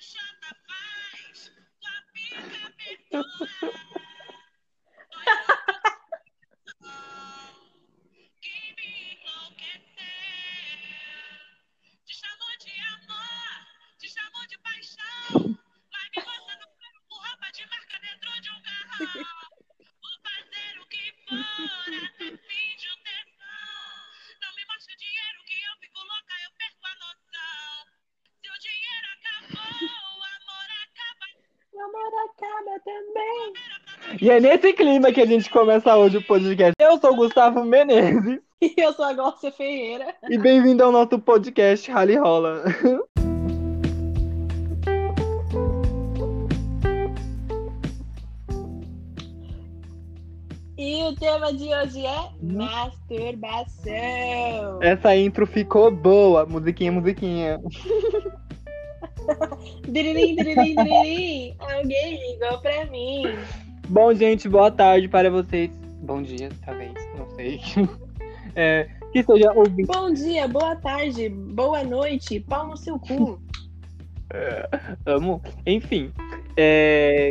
O 0.00 0.69
E 34.30 34.32
é 34.32 34.38
nesse 34.38 34.72
clima 34.74 35.10
que 35.10 35.20
a 35.20 35.26
gente 35.26 35.50
começa 35.50 35.96
hoje 35.96 36.18
o 36.18 36.22
podcast. 36.24 36.74
Eu 36.78 37.00
sou 37.00 37.14
o 37.14 37.16
Gustavo 37.16 37.64
Menezes 37.64 38.38
E 38.62 38.74
eu 38.76 38.92
sou 38.92 39.04
a 39.04 39.12
Glócia 39.12 39.50
Ferreira. 39.50 40.14
e 40.30 40.38
bem-vindo 40.38 40.84
ao 40.84 40.92
nosso 40.92 41.18
podcast 41.18 41.90
Rally 41.90 42.14
Rola. 42.14 42.62
E 50.78 51.02
o 51.02 51.14
tema 51.16 51.52
de 51.52 51.64
hoje 51.74 52.06
é 52.06 52.30
masturbação. 52.40 53.90
Essa 54.80 55.16
intro 55.16 55.44
ficou 55.44 55.90
boa. 55.90 56.46
Musiquinha, 56.46 56.92
musiquinha. 56.92 57.60
Diririm, 59.88 60.36
diririm, 60.36 60.76
diririm. 60.76 61.56
Alguém 61.58 62.32
ligou 62.32 62.60
pra 62.60 62.84
mim. 62.86 63.24
Bom, 63.90 64.14
gente, 64.14 64.48
boa 64.48 64.70
tarde 64.70 65.08
para 65.08 65.28
vocês. 65.28 65.68
Bom 66.00 66.22
dia, 66.22 66.48
talvez, 66.64 66.94
não 67.18 67.28
sei. 67.30 67.60
É, 68.56 68.88
que 69.12 69.22
seja 69.22 69.52
ouvindo. 69.52 69.86
Bom 69.86 70.12
dia, 70.12 70.48
boa 70.48 70.74
tarde, 70.74 71.28
boa 71.28 71.84
noite, 71.84 72.40
pau 72.40 72.66
no 72.66 72.76
seu 72.76 72.98
cu. 72.98 73.40
Amo. 75.06 75.40
Enfim. 75.64 76.12
é, 76.56 77.30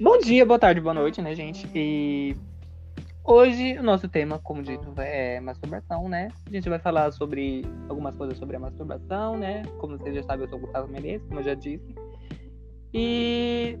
Bom 0.00 0.18
dia, 0.18 0.46
boa 0.46 0.58
tarde, 0.58 0.80
boa 0.80 0.94
noite, 0.94 1.20
né, 1.20 1.34
gente? 1.34 1.68
E 1.74 2.36
hoje 3.24 3.76
o 3.76 3.82
nosso 3.82 4.08
tema, 4.08 4.38
como 4.38 4.62
dito, 4.62 4.92
é 4.98 5.40
masturbação, 5.40 6.08
né? 6.08 6.28
A 6.46 6.50
gente 6.50 6.68
vai 6.68 6.78
falar 6.78 7.10
sobre 7.10 7.64
algumas 7.88 8.14
coisas 8.14 8.38
sobre 8.38 8.54
a 8.54 8.60
masturbação, 8.60 9.36
né? 9.36 9.62
Como 9.78 9.98
vocês 9.98 10.14
já 10.14 10.22
sabem, 10.22 10.44
eu 10.44 10.48
sou 10.48 10.58
o 10.58 10.62
Gustavo 10.62 10.86
Menezes, 10.86 11.26
como 11.26 11.40
eu 11.40 11.44
já 11.44 11.54
disse. 11.54 11.92
E 12.94 13.76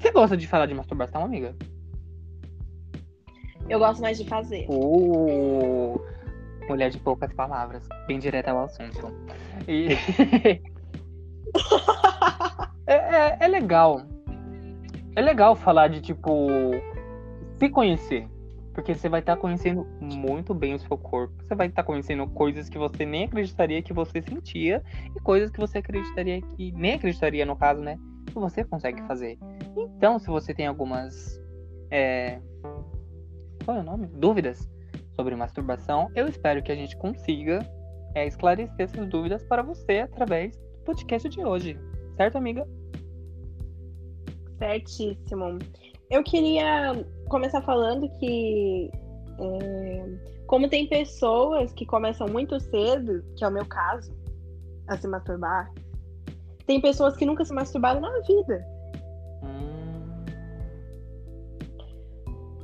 você 0.00 0.10
gosta 0.12 0.36
de 0.36 0.46
falar 0.46 0.66
de 0.66 0.74
masturbação, 0.74 1.22
amiga? 1.22 1.54
Eu 3.68 3.78
gosto 3.78 4.00
mais 4.00 4.18
de 4.18 4.24
fazer. 4.24 4.66
Uh, 4.68 6.00
mulher 6.68 6.90
de 6.90 6.98
poucas 6.98 7.32
palavras, 7.34 7.86
bem 8.06 8.18
direta 8.18 8.50
ao 8.50 8.64
assunto. 8.64 9.12
E... 9.68 9.88
é, 12.86 12.94
é, 12.94 13.36
é 13.40 13.48
legal. 13.48 14.02
É 15.14 15.20
legal 15.20 15.54
falar 15.54 15.88
de, 15.88 16.00
tipo, 16.00 16.48
se 17.58 17.68
conhecer. 17.68 18.26
Porque 18.72 18.94
você 18.94 19.08
vai 19.08 19.20
estar 19.20 19.36
conhecendo 19.36 19.86
muito 20.00 20.54
bem 20.54 20.74
o 20.74 20.78
seu 20.78 20.96
corpo. 20.96 21.34
Você 21.42 21.54
vai 21.54 21.66
estar 21.66 21.82
conhecendo 21.82 22.26
coisas 22.28 22.70
que 22.70 22.78
você 22.78 23.04
nem 23.04 23.24
acreditaria 23.24 23.82
que 23.82 23.92
você 23.92 24.22
sentia. 24.22 24.82
E 25.14 25.20
coisas 25.20 25.50
que 25.50 25.60
você 25.60 25.78
acreditaria 25.78 26.40
que. 26.40 26.72
Nem 26.72 26.94
acreditaria, 26.94 27.44
no 27.44 27.56
caso, 27.56 27.82
né? 27.82 27.98
Que 28.26 28.34
você 28.34 28.64
consegue 28.64 29.02
fazer. 29.02 29.38
Então, 29.76 30.18
se 30.18 30.26
você 30.26 30.54
tem 30.54 30.66
algumas. 30.66 31.40
É... 31.90 32.40
Qual 33.64 33.76
é 33.76 33.80
o 33.80 33.84
nome? 33.84 34.06
Dúvidas 34.06 34.68
sobre 35.14 35.36
masturbação, 35.36 36.10
eu 36.14 36.26
espero 36.26 36.62
que 36.62 36.72
a 36.72 36.74
gente 36.74 36.96
consiga 36.96 37.60
é, 38.14 38.26
esclarecer 38.26 38.74
essas 38.78 39.06
dúvidas 39.08 39.42
para 39.44 39.62
você 39.62 39.98
através 39.98 40.56
do 40.56 40.84
podcast 40.84 41.28
de 41.28 41.44
hoje. 41.44 41.78
Certo, 42.16 42.36
amiga? 42.36 42.66
Certíssimo. 44.58 45.58
Eu 46.10 46.24
queria 46.24 47.04
começar 47.28 47.62
falando 47.62 48.08
que, 48.18 48.90
é, 49.38 50.04
como 50.46 50.68
tem 50.68 50.88
pessoas 50.88 51.72
que 51.72 51.86
começam 51.86 52.26
muito 52.28 52.58
cedo, 52.58 53.22
que 53.36 53.44
é 53.44 53.48
o 53.48 53.52
meu 53.52 53.66
caso, 53.66 54.12
a 54.88 54.96
se 54.96 55.06
masturbar, 55.06 55.70
tem 56.66 56.80
pessoas 56.80 57.16
que 57.16 57.24
nunca 57.24 57.44
se 57.44 57.52
masturbaram 57.52 58.00
na 58.00 58.20
vida. 58.20 58.64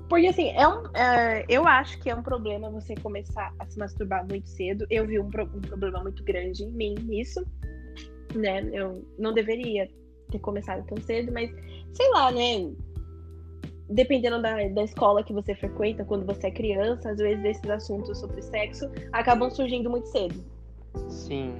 Porque 0.08 0.28
assim, 0.28 0.50
é 0.50 0.68
um, 0.68 0.84
é, 0.94 1.44
eu 1.48 1.66
acho 1.66 1.98
que 2.00 2.08
é 2.08 2.14
um 2.14 2.22
problema 2.22 2.70
você 2.70 2.94
começar 2.94 3.52
a 3.58 3.66
se 3.66 3.78
masturbar 3.78 4.26
muito 4.28 4.48
cedo. 4.48 4.86
Eu 4.88 5.06
vi 5.06 5.18
um, 5.18 5.28
pro- 5.28 5.50
um 5.52 5.60
problema 5.60 6.00
muito 6.02 6.22
grande 6.22 6.62
em 6.62 6.70
mim 6.70 6.94
nisso, 7.02 7.44
né? 8.34 8.68
Eu 8.72 9.04
não 9.18 9.32
deveria 9.32 9.88
ter 10.30 10.38
começado 10.38 10.86
tão 10.86 10.96
cedo, 11.02 11.32
mas 11.32 11.50
sei 11.92 12.08
lá, 12.10 12.30
né? 12.30 12.72
Dependendo 13.88 14.40
da, 14.42 14.68
da 14.68 14.82
escola 14.84 15.22
que 15.24 15.32
você 15.32 15.54
frequenta, 15.54 16.04
quando 16.04 16.24
você 16.24 16.48
é 16.48 16.50
criança, 16.50 17.10
às 17.10 17.18
vezes 17.18 17.44
esses 17.44 17.70
assuntos 17.70 18.18
sobre 18.18 18.42
sexo 18.42 18.88
acabam 19.12 19.50
surgindo 19.50 19.90
muito 19.90 20.06
cedo. 20.08 20.44
sim. 21.08 21.54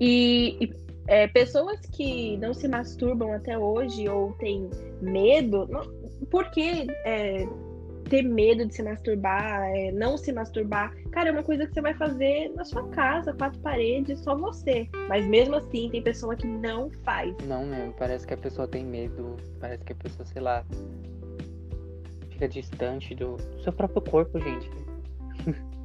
E, 0.00 0.56
e, 0.60 0.91
é, 1.12 1.28
pessoas 1.28 1.78
que 1.92 2.38
não 2.38 2.54
se 2.54 2.66
masturbam 2.66 3.34
até 3.34 3.58
hoje 3.58 4.08
ou 4.08 4.32
têm 4.38 4.70
medo, 5.02 5.66
não, 5.66 5.82
por 6.30 6.50
que 6.50 6.86
é, 7.04 7.46
ter 8.08 8.22
medo 8.22 8.64
de 8.64 8.74
se 8.74 8.82
masturbar, 8.82 9.62
é, 9.74 9.92
não 9.92 10.16
se 10.16 10.32
masturbar? 10.32 10.90
Cara, 11.10 11.28
é 11.28 11.32
uma 11.32 11.42
coisa 11.42 11.66
que 11.66 11.74
você 11.74 11.82
vai 11.82 11.92
fazer 11.92 12.50
na 12.54 12.64
sua 12.64 12.88
casa, 12.88 13.34
quatro 13.34 13.60
paredes, 13.60 14.20
só 14.20 14.34
você. 14.34 14.88
Mas 15.06 15.26
mesmo 15.26 15.56
assim, 15.56 15.90
tem 15.90 16.02
pessoa 16.02 16.34
que 16.34 16.46
não 16.46 16.90
faz. 17.04 17.36
Não 17.46 17.66
mesmo, 17.66 17.92
parece 17.92 18.26
que 18.26 18.32
a 18.32 18.38
pessoa 18.38 18.66
tem 18.66 18.82
medo, 18.82 19.36
parece 19.60 19.84
que 19.84 19.92
a 19.92 19.96
pessoa, 19.96 20.24
sei 20.24 20.40
lá, 20.40 20.64
fica 22.30 22.48
distante 22.48 23.14
do 23.14 23.36
seu 23.62 23.72
próprio 23.74 24.00
corpo, 24.00 24.40
gente. 24.40 24.70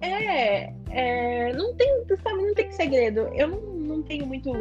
É, 0.00 0.72
é, 0.90 1.52
não 1.54 1.74
tem, 1.74 2.04
sabe, 2.22 2.42
não 2.42 2.54
tem 2.54 2.70
segredo. 2.72 3.20
Eu 3.34 3.48
não, 3.48 3.60
não 3.60 4.02
tenho 4.02 4.26
muito, 4.26 4.52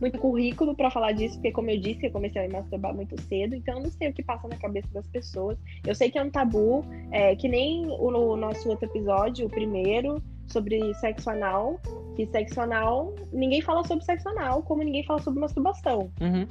muito 0.00 0.18
currículo 0.18 0.74
pra 0.74 0.90
falar 0.90 1.12
disso, 1.12 1.34
porque 1.34 1.52
como 1.52 1.70
eu 1.70 1.80
disse, 1.80 2.06
eu 2.06 2.10
comecei 2.10 2.44
a 2.44 2.46
me 2.48 2.52
masturbar 2.54 2.94
muito 2.94 3.20
cedo, 3.22 3.54
então 3.54 3.76
eu 3.78 3.82
não 3.84 3.90
sei 3.90 4.08
o 4.08 4.12
que 4.12 4.22
passa 4.22 4.46
na 4.48 4.56
cabeça 4.56 4.88
das 4.92 5.06
pessoas. 5.08 5.58
Eu 5.86 5.94
sei 5.94 6.10
que 6.10 6.18
é 6.18 6.22
um 6.22 6.30
tabu, 6.30 6.84
é, 7.10 7.34
que 7.36 7.48
nem 7.48 7.86
o, 7.86 8.08
o 8.32 8.36
nosso 8.36 8.68
outro 8.68 8.86
episódio, 8.86 9.46
o 9.46 9.50
primeiro, 9.50 10.22
sobre 10.46 10.94
sexo 10.94 11.30
anal, 11.30 11.80
que 12.16 12.26
sexo 12.26 12.60
anal, 12.60 13.14
ninguém 13.32 13.60
fala 13.60 13.84
sobre 13.84 14.04
sexo 14.04 14.28
anal, 14.28 14.62
como 14.62 14.82
ninguém 14.82 15.04
fala 15.04 15.20
sobre 15.20 15.40
masturbação. 15.40 16.10
Uhum. 16.20 16.46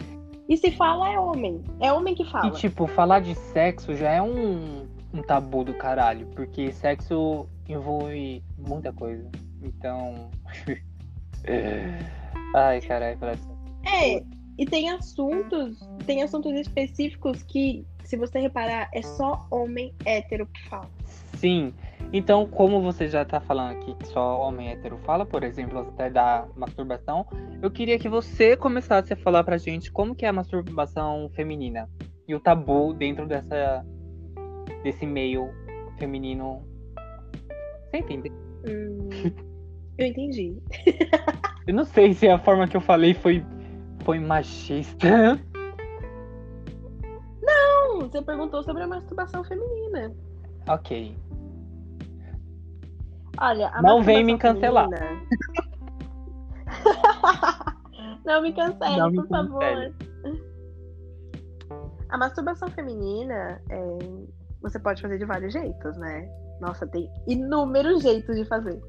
E 0.49 0.57
se 0.57 0.71
fala 0.71 1.13
é 1.13 1.19
homem, 1.19 1.61
é 1.79 1.91
homem 1.93 2.13
que 2.13 2.23
E 2.23 2.29
fala. 2.29 2.51
tipo, 2.51 2.85
falar 2.87 3.21
de 3.21 3.33
sexo 3.33 3.95
já 3.95 4.11
é 4.11 4.21
um, 4.21 4.85
um 5.13 5.21
tabu 5.21 5.63
do 5.63 5.73
caralho, 5.73 6.27
porque 6.27 6.71
sexo 6.71 7.47
envolve 7.67 8.43
muita 8.57 8.91
coisa. 8.91 9.29
Então. 9.61 10.29
Ai, 12.55 12.81
caralho, 12.81 13.17
de 13.17 13.25
sexo. 13.25 13.53
É, 13.85 14.23
e 14.57 14.65
tem 14.65 14.89
assuntos, 14.89 15.79
tem 16.05 16.23
assuntos 16.23 16.53
específicos 16.53 17.43
que, 17.43 17.85
se 18.03 18.15
você 18.17 18.39
reparar, 18.39 18.89
é 18.93 19.01
só 19.01 19.45
homem 19.51 19.93
hétero 20.05 20.45
que 20.47 20.69
fala. 20.69 20.89
Sim. 21.35 21.73
Então, 22.11 22.45
como 22.45 22.81
você 22.81 23.07
já 23.07 23.25
tá 23.25 23.39
falando 23.39 23.71
aqui 23.71 23.95
que 23.95 24.07
só 24.07 24.39
homem 24.41 24.69
hétero 24.69 24.97
fala, 24.99 25.25
por 25.25 25.43
exemplo, 25.43 25.79
até 25.79 26.09
da 26.09 26.47
masturbação, 26.55 27.25
eu 27.61 27.71
queria 27.71 27.97
que 27.97 28.07
você 28.07 28.55
começasse 28.55 29.13
a 29.13 29.15
falar 29.15 29.43
pra 29.43 29.57
gente 29.57 29.91
como 29.91 30.15
que 30.15 30.25
é 30.25 30.29
a 30.29 30.33
masturbação 30.33 31.29
feminina 31.33 31.89
e 32.27 32.35
o 32.35 32.39
tabu 32.39 32.93
dentro 32.93 33.27
dessa 33.27 33.83
desse 34.83 35.05
meio 35.05 35.49
feminino. 35.97 36.63
Você 37.89 37.97
entende? 37.97 38.31
Hum, 38.67 39.09
eu 39.97 40.07
entendi. 40.07 40.57
Eu 41.65 41.73
não 41.73 41.85
sei 41.85 42.13
se 42.13 42.27
a 42.27 42.37
forma 42.37 42.67
que 42.67 42.75
eu 42.75 42.81
falei 42.81 43.13
foi 43.13 43.41
foi 44.03 44.19
machista. 44.19 45.39
Não, 47.41 47.99
você 48.01 48.21
perguntou 48.21 48.61
sobre 48.63 48.83
a 48.83 48.87
masturbação 48.87 49.43
feminina. 49.45 50.13
ok. 50.67 51.15
Olha, 53.39 53.69
a 53.69 53.81
Não 53.81 54.03
vem 54.03 54.25
me 54.25 54.37
cancelar. 54.37 54.89
feminina- 54.89 55.21
Não 58.25 58.41
me 58.41 58.53
cancele, 58.53 58.97
Não 58.97 59.09
me 59.09 59.17
por 59.17 59.27
favor. 59.29 59.59
cancele. 59.61 59.93
A 62.09 62.17
masturbação 62.17 62.67
feminina, 62.71 63.61
é, 63.69 63.97
você 64.63 64.79
pode 64.79 65.01
fazer 65.01 65.19
de 65.19 65.25
vários 65.25 65.51
jeitos, 65.51 65.97
né? 65.97 66.27
Nossa, 66.61 66.87
tem 66.87 67.11
inúmeros 67.27 68.01
jeitos 68.01 68.35
de 68.35 68.45
fazer. 68.45 68.81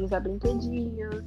Usar 0.00 0.20
brinquedinhos, 0.20 1.22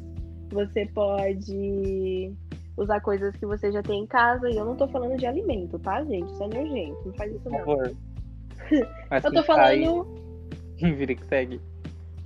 você 0.52 0.86
pode 0.88 2.34
usar 2.76 3.00
coisas 3.02 3.36
que 3.36 3.46
você 3.46 3.72
já 3.72 3.84
tem 3.84 4.02
em 4.02 4.08
casa. 4.08 4.50
E 4.50 4.58
eu 4.58 4.66
não 4.66 4.76
tô 4.76 4.88
falando 4.88 5.16
de 5.18 5.28
alimento, 5.28 5.78
tá, 5.80 6.04
gente? 6.04 6.32
Isso 6.32 6.44
é 6.44 6.48
nojento. 6.48 7.08
Não 7.08 7.14
faz 7.14 7.36
isso, 7.36 7.50
não. 7.50 7.60
Por 7.60 7.78
favor. 7.78 7.98
eu 9.24 9.32
tô 9.32 9.44
falando. 9.44 10.08
Vira 10.82 11.16
que 11.16 11.26
segue. 11.28 11.62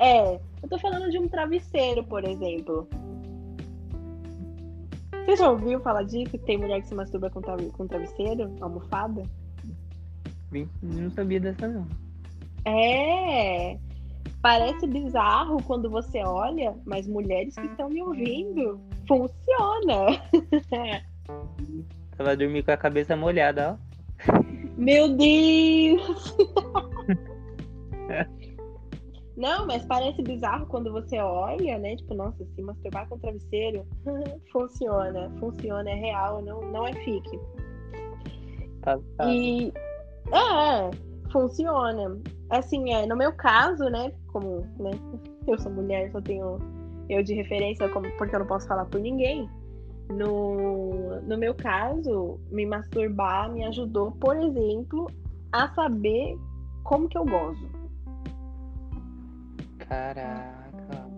É, 0.01 0.39
eu 0.63 0.69
tô 0.69 0.79
falando 0.79 1.09
de 1.11 1.19
um 1.19 1.27
travesseiro, 1.27 2.03
por 2.03 2.23
exemplo. 2.27 2.87
Você 5.25 5.35
já 5.35 5.49
ouviu 5.51 5.79
falar 5.81 6.01
disso? 6.03 6.31
Que 6.31 6.37
tem 6.39 6.57
mulher 6.57 6.81
que 6.81 6.87
se 6.87 6.95
masturba 6.95 7.29
com, 7.29 7.41
tra- 7.41 7.55
com 7.73 7.85
travesseiro, 7.87 8.51
almofada? 8.59 9.21
Não 10.81 11.11
sabia 11.11 11.39
dessa, 11.39 11.67
não. 11.67 11.87
É! 12.65 13.77
Parece 14.41 14.87
bizarro 14.87 15.61
quando 15.63 15.87
você 15.89 16.23
olha, 16.23 16.75
mas 16.83 17.07
mulheres 17.07 17.53
que 17.53 17.67
estão 17.67 17.87
me 17.89 18.01
ouvindo, 18.01 18.81
funciona! 19.07 20.19
Ela 22.17 22.25
vai 22.25 22.35
dormir 22.35 22.63
com 22.63 22.71
a 22.71 22.77
cabeça 22.77 23.15
molhada, 23.15 23.77
ó. 23.77 24.33
Meu 24.75 25.15
Deus! 25.15 26.35
Não, 29.41 29.65
mas 29.65 29.83
parece 29.85 30.21
bizarro 30.21 30.67
quando 30.67 30.91
você 30.91 31.17
olha, 31.17 31.79
né? 31.79 31.95
Tipo, 31.95 32.13
nossa, 32.13 32.45
se 32.45 32.61
masturbar 32.61 33.09
com 33.09 33.17
travesseiro, 33.17 33.83
funciona, 34.53 35.31
funciona, 35.39 35.89
é 35.89 35.95
real, 35.95 36.43
não, 36.43 36.61
não 36.71 36.87
é 36.87 36.93
fique. 36.93 37.39
Tá, 38.83 38.99
tá. 39.17 39.25
E 39.25 39.73
é, 40.31 40.91
funciona. 41.31 42.21
Assim, 42.51 42.93
é, 42.93 43.07
no 43.07 43.17
meu 43.17 43.33
caso, 43.33 43.85
né, 43.85 44.13
como 44.31 44.59
né, 44.77 44.91
eu 45.47 45.57
sou 45.57 45.71
mulher, 45.71 46.11
só 46.11 46.21
tenho 46.21 46.59
eu 47.09 47.23
de 47.23 47.33
referência, 47.33 47.89
como, 47.89 48.11
porque 48.19 48.35
eu 48.35 48.41
não 48.41 48.47
posso 48.47 48.67
falar 48.67 48.85
por 48.85 49.01
ninguém. 49.01 49.49
No, 50.11 51.19
no 51.21 51.35
meu 51.35 51.55
caso, 51.55 52.39
me 52.51 52.63
masturbar 52.67 53.51
me 53.51 53.63
ajudou, 53.63 54.11
por 54.11 54.37
exemplo, 54.37 55.09
a 55.51 55.67
saber 55.73 56.37
como 56.83 57.09
que 57.09 57.17
eu 57.17 57.25
gozo. 57.25 57.80
Caraca. 59.91 61.11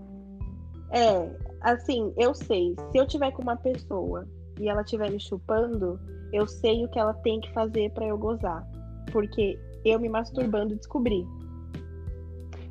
É, 0.90 1.30
assim, 1.62 2.12
eu 2.18 2.34
sei, 2.34 2.76
se 2.92 2.98
eu 2.98 3.06
tiver 3.06 3.30
com 3.32 3.44
uma 3.44 3.56
pessoa 3.56 4.28
e 4.60 4.68
ela 4.68 4.82
estiver 4.82 5.12
me 5.12 5.20
chupando, 5.20 6.00
eu 6.32 6.48
sei 6.48 6.84
o 6.84 6.90
que 6.90 6.98
ela 6.98 7.14
tem 7.14 7.40
que 7.40 7.54
fazer 7.54 7.92
pra 7.92 8.08
eu 8.08 8.18
gozar. 8.18 8.68
Porque 9.12 9.60
eu 9.86 10.00
me 10.00 10.10
masturbando 10.10 10.76
descobri. 10.76 11.24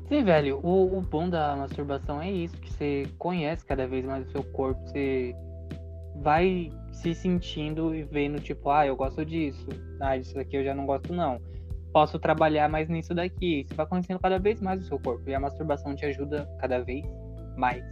Sim, 0.09 0.25
velho, 0.25 0.59
o, 0.61 0.97
o 0.97 1.01
bom 1.01 1.29
da 1.29 1.55
masturbação 1.55 2.21
é 2.21 2.29
isso, 2.29 2.57
que 2.57 2.73
você 2.73 3.07
conhece 3.17 3.65
cada 3.65 3.87
vez 3.87 4.03
mais 4.03 4.27
o 4.27 4.31
seu 4.31 4.43
corpo, 4.43 4.81
você 4.85 5.33
vai 6.17 6.69
se 6.91 7.15
sentindo 7.15 7.95
e 7.95 8.03
vendo, 8.03 8.41
tipo, 8.41 8.69
ah, 8.69 8.85
eu 8.85 8.97
gosto 8.97 9.23
disso, 9.23 9.69
ah, 10.01 10.17
isso 10.17 10.35
daqui 10.35 10.57
eu 10.57 10.65
já 10.65 10.75
não 10.75 10.85
gosto 10.85 11.13
não. 11.13 11.39
Posso 11.93 12.17
trabalhar 12.19 12.67
mais 12.67 12.89
nisso 12.89 13.13
daqui. 13.13 13.65
Você 13.67 13.75
vai 13.75 13.85
conhecendo 13.85 14.19
cada 14.19 14.39
vez 14.39 14.59
mais 14.59 14.81
o 14.81 14.85
seu 14.87 14.99
corpo. 14.99 15.29
E 15.29 15.35
a 15.35 15.39
masturbação 15.39 15.95
te 15.95 16.05
ajuda 16.05 16.49
cada 16.59 16.79
vez 16.83 17.05
mais. 17.55 17.83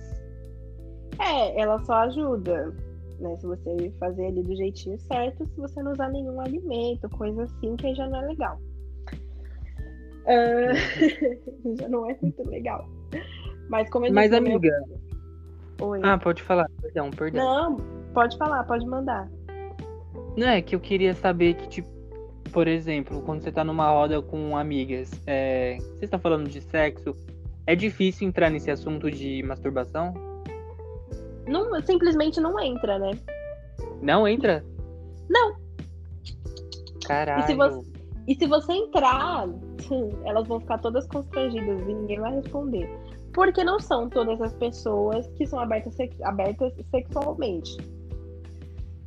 É, 1.19 1.61
ela 1.61 1.79
só 1.83 1.93
ajuda, 1.93 2.73
né? 3.19 3.37
Se 3.37 3.45
você 3.45 3.93
fazer 3.99 4.25
ali 4.25 4.41
do 4.41 4.55
jeitinho 4.55 4.99
certo, 5.01 5.45
se 5.45 5.55
você 5.55 5.83
não 5.83 5.91
usar 5.91 6.09
nenhum 6.09 6.41
alimento, 6.41 7.07
coisa 7.09 7.43
assim, 7.43 7.75
que 7.75 7.87
aí 7.87 7.93
já 7.95 8.07
não 8.09 8.21
é 8.23 8.25
legal. 8.25 8.57
Ah, 10.25 10.73
já 11.79 11.87
não 11.87 12.09
é 12.09 12.17
muito 12.21 12.49
legal. 12.49 12.87
Mas 13.69 13.89
como 13.89 14.07
eu 14.07 14.13
Mas, 14.13 14.29
disse 14.31 14.39
no 14.41 14.47
meu- 14.47 14.57
amiga. 14.57 14.83
Oi. 15.81 15.99
Ah, 16.03 16.17
pode 16.17 16.41
falar. 16.43 16.67
Perdão, 16.81 17.09
perdão. 17.11 17.43
Não, 17.43 17.77
pode 18.13 18.37
falar, 18.37 18.63
pode 18.63 18.85
mandar. 18.85 19.29
Não 20.37 20.47
é 20.47 20.61
que 20.61 20.75
eu 20.75 20.79
queria 20.79 21.13
saber 21.13 21.55
que, 21.55 21.67
tipo, 21.69 21.89
por 22.51 22.67
exemplo, 22.67 23.21
quando 23.21 23.41
você 23.41 23.51
tá 23.51 23.63
numa 23.63 23.89
roda 23.89 24.21
com 24.21 24.57
amigas, 24.57 25.11
é, 25.25 25.77
você 25.79 26.05
está 26.05 26.19
falando 26.19 26.47
de 26.49 26.61
sexo, 26.61 27.15
é 27.65 27.75
difícil 27.75 28.27
entrar 28.27 28.49
nesse 28.49 28.69
assunto 28.69 29.09
de 29.09 29.41
masturbação? 29.43 30.13
Não, 31.47 31.81
simplesmente 31.83 32.39
não 32.39 32.59
entra, 32.59 32.99
né? 32.99 33.11
Não 34.01 34.27
entra? 34.27 34.63
Não. 35.29 35.55
Caralho. 37.05 37.43
E 37.43 37.47
se 37.47 37.55
você- 37.55 37.91
E 38.27 38.35
se 38.35 38.45
você 38.45 38.71
entrar, 38.73 39.49
elas 40.25 40.47
vão 40.47 40.59
ficar 40.59 40.77
todas 40.77 41.07
constrangidas 41.07 41.81
e 41.81 41.93
ninguém 41.93 42.19
vai 42.19 42.35
responder. 42.35 42.87
Porque 43.33 43.63
não 43.63 43.79
são 43.79 44.07
todas 44.07 44.39
as 44.39 44.53
pessoas 44.53 45.27
que 45.37 45.47
são 45.47 45.59
abertas, 45.59 45.95
abertas 46.23 46.71
sexualmente. 46.91 47.75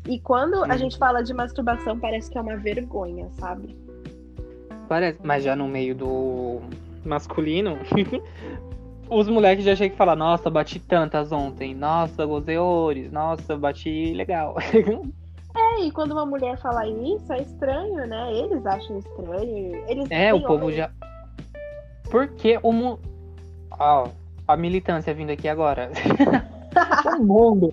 E 0.08 0.18
quando 0.20 0.62
a 0.64 0.72
Sim. 0.72 0.78
gente 0.78 0.98
fala 0.98 1.22
de 1.22 1.32
masturbação, 1.32 1.98
parece 1.98 2.30
que 2.30 2.36
é 2.36 2.40
uma 2.40 2.56
vergonha, 2.56 3.28
sabe? 3.38 3.76
Parece, 4.88 5.18
mas 5.22 5.42
já 5.42 5.56
no 5.56 5.66
meio 5.66 5.94
do 5.94 6.60
masculino, 7.04 7.78
os 9.08 9.28
moleques 9.28 9.64
já 9.64 9.74
chegam 9.74 9.94
e 9.94 9.98
falam, 9.98 10.16
nossa, 10.16 10.50
bati 10.50 10.78
tantas 10.78 11.32
ontem, 11.32 11.74
nossa, 11.74 12.26
gozei 12.26 12.58
horrores, 12.58 13.10
nossa, 13.10 13.56
bati 13.56 14.12
legal. 14.14 14.56
É, 15.56 15.82
e 15.82 15.92
quando 15.92 16.10
uma 16.10 16.26
mulher 16.26 16.58
fala 16.58 16.84
isso, 16.84 17.32
é 17.32 17.40
estranho, 17.42 18.04
né? 18.08 18.34
Eles 18.34 18.66
acham 18.66 18.98
estranho. 18.98 19.84
Eles 19.88 20.10
É, 20.10 20.34
o 20.34 20.40
povo 20.40 20.64
homens- 20.64 20.74
já. 20.78 20.90
Porque 22.10 22.58
o 22.60 22.72
mundo. 22.72 22.98
Ó, 23.78 24.08
a 24.48 24.56
militância 24.56 25.14
vindo 25.14 25.30
aqui 25.30 25.46
agora. 25.46 25.92
o 27.20 27.22
mundo 27.22 27.72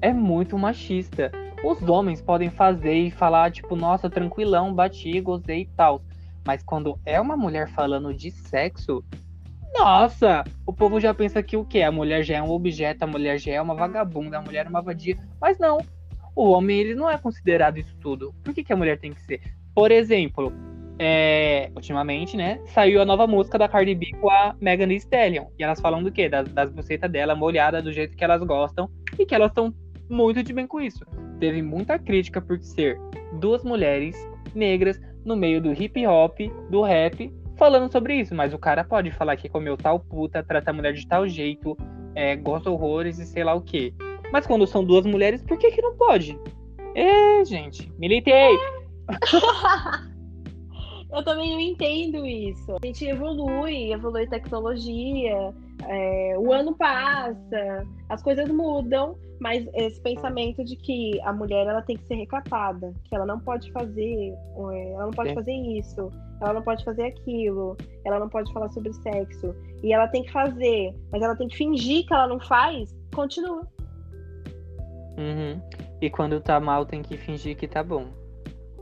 é 0.00 0.10
muito 0.10 0.56
machista. 0.58 1.30
Os 1.64 1.82
homens 1.82 2.22
podem 2.22 2.50
fazer 2.50 2.94
e 2.94 3.10
falar, 3.10 3.50
tipo, 3.50 3.74
nossa, 3.74 4.08
tranquilão, 4.08 4.72
bati, 4.72 5.20
gozei 5.20 5.62
e 5.62 5.66
tal. 5.66 6.02
Mas 6.46 6.62
quando 6.62 6.98
é 7.04 7.20
uma 7.20 7.36
mulher 7.36 7.68
falando 7.68 8.14
de 8.14 8.30
sexo, 8.30 9.04
nossa, 9.74 10.44
o 10.66 10.72
povo 10.72 11.00
já 11.00 11.12
pensa 11.12 11.42
que 11.42 11.56
o 11.56 11.64
quê? 11.64 11.82
A 11.82 11.92
mulher 11.92 12.22
já 12.22 12.36
é 12.36 12.42
um 12.42 12.50
objeto, 12.50 13.02
a 13.02 13.06
mulher 13.06 13.38
já 13.38 13.52
é 13.52 13.60
uma 13.60 13.74
vagabunda, 13.74 14.38
a 14.38 14.42
mulher 14.42 14.66
é 14.66 14.68
uma 14.68 14.82
vadia. 14.82 15.16
Mas 15.40 15.58
não. 15.58 15.78
O 16.34 16.50
homem, 16.50 16.78
ele 16.78 16.94
não 16.94 17.10
é 17.10 17.18
considerado 17.18 17.78
isso 17.78 17.96
tudo. 18.00 18.32
Por 18.44 18.54
que, 18.54 18.62
que 18.62 18.72
a 18.72 18.76
mulher 18.76 18.98
tem 18.98 19.12
que 19.12 19.20
ser? 19.22 19.40
Por 19.74 19.90
exemplo, 19.90 20.52
é, 20.98 21.70
ultimamente, 21.74 22.36
né, 22.36 22.60
saiu 22.66 23.02
a 23.02 23.04
nova 23.04 23.26
música 23.26 23.58
da 23.58 23.68
Cardi 23.68 23.94
B 23.94 24.06
com 24.20 24.30
a 24.30 24.54
Megan 24.60 24.88
Thee 24.88 24.96
Stallion. 24.96 25.46
E 25.58 25.62
elas 25.62 25.80
falam 25.80 26.02
do 26.02 26.10
quê? 26.10 26.28
Das, 26.28 26.48
das 26.52 26.70
bucetas 26.70 27.10
dela 27.10 27.34
molhada 27.34 27.82
do 27.82 27.92
jeito 27.92 28.16
que 28.16 28.24
elas 28.24 28.42
gostam 28.42 28.88
e 29.18 29.26
que 29.26 29.34
elas 29.34 29.50
estão 29.50 29.74
muito 30.08 30.42
de 30.42 30.52
bem 30.52 30.66
com 30.66 30.80
isso. 30.80 31.04
Teve 31.38 31.62
muita 31.62 31.98
crítica 31.98 32.40
por 32.40 32.58
ser 32.60 32.98
duas 33.34 33.62
mulheres 33.62 34.16
negras 34.54 35.00
no 35.24 35.36
meio 35.36 35.60
do 35.60 35.72
hip 35.72 36.06
hop, 36.06 36.38
do 36.70 36.82
rap, 36.82 37.32
falando 37.56 37.90
sobre 37.90 38.16
isso. 38.20 38.34
Mas 38.34 38.52
o 38.52 38.58
cara 38.58 38.84
pode 38.84 39.10
falar 39.10 39.36
que 39.36 39.48
comeu 39.48 39.76
tal 39.76 40.00
puta, 40.00 40.42
trata 40.42 40.70
a 40.70 40.74
mulher 40.74 40.92
de 40.92 41.06
tal 41.06 41.28
jeito, 41.28 41.76
é, 42.14 42.36
gosta 42.36 42.70
horrores 42.70 43.18
e 43.18 43.26
sei 43.26 43.44
lá 43.44 43.54
o 43.54 43.60
quê. 43.60 43.92
Mas 44.32 44.46
quando 44.46 44.66
são 44.66 44.84
duas 44.84 45.06
mulheres, 45.06 45.42
por 45.42 45.58
que 45.58 45.70
que 45.70 45.82
não 45.82 45.96
pode? 45.96 46.38
É, 46.94 47.44
gente, 47.44 47.90
militei! 47.98 48.58
Eu 51.10 51.24
também 51.24 51.52
não 51.52 51.60
entendo 51.60 52.26
isso. 52.26 52.76
A 52.82 52.86
gente 52.86 53.06
evolui, 53.06 53.92
evolui 53.92 54.26
tecnologia, 54.26 55.54
é, 55.86 56.34
o 56.38 56.52
ano 56.52 56.76
passa, 56.76 57.86
as 58.08 58.22
coisas 58.22 58.48
mudam, 58.48 59.16
mas 59.40 59.66
esse 59.74 60.00
pensamento 60.00 60.62
de 60.64 60.76
que 60.76 61.18
a 61.22 61.32
mulher 61.32 61.66
ela 61.66 61.80
tem 61.80 61.96
que 61.96 62.06
ser 62.06 62.16
recatada, 62.16 62.92
que 63.04 63.14
ela 63.14 63.24
não 63.24 63.40
pode 63.40 63.70
fazer, 63.72 64.34
é, 64.72 64.92
ela 64.92 65.06
não 65.06 65.12
pode 65.12 65.30
Sim. 65.30 65.34
fazer 65.34 65.52
isso, 65.52 66.10
ela 66.42 66.52
não 66.52 66.62
pode 66.62 66.84
fazer 66.84 67.04
aquilo, 67.04 67.76
ela 68.04 68.18
não 68.18 68.28
pode 68.28 68.52
falar 68.52 68.68
sobre 68.70 68.92
sexo, 68.92 69.54
e 69.82 69.92
ela 69.92 70.08
tem 70.08 70.22
que 70.22 70.32
fazer, 70.32 70.94
mas 71.10 71.22
ela 71.22 71.36
tem 71.36 71.48
que 71.48 71.56
fingir 71.56 72.06
que 72.06 72.12
ela 72.12 72.26
não 72.26 72.40
faz, 72.40 72.94
continua. 73.14 73.66
Uhum. 75.16 75.60
E 76.00 76.10
quando 76.10 76.40
tá 76.40 76.60
mal, 76.60 76.84
tem 76.84 77.02
que 77.02 77.16
fingir 77.16 77.56
que 77.56 77.66
tá 77.66 77.82
bom. 77.82 78.06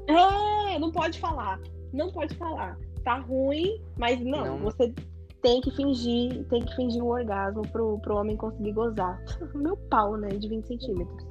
É, 0.09 0.79
não 0.79 0.93
pode 0.93 1.19
falar. 1.19 1.59
Não 1.97 2.13
pode 2.13 2.35
falar. 2.37 2.79
Tá 3.03 3.19
ruim, 3.21 3.81
mas 3.97 4.21
não, 4.21 4.45
Não. 4.45 4.59
você 4.59 4.93
tem 5.43 5.61
que 5.61 5.71
fingir, 5.71 6.45
tem 6.49 6.65
que 6.65 6.75
fingir 6.75 7.03
um 7.03 7.09
orgasmo 7.09 7.63
pro, 7.69 7.99
pro 8.01 8.17
homem 8.17 8.37
conseguir 8.37 8.73
gozar. 8.73 9.23
Meu 9.55 9.77
pau, 9.77 10.17
né? 10.17 10.29
De 10.29 10.49
20 10.49 10.67
centímetros. 10.67 11.27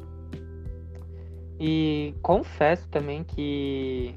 E 1.60 2.14
confesso 2.22 2.88
também 2.90 3.24
que. 3.24 4.16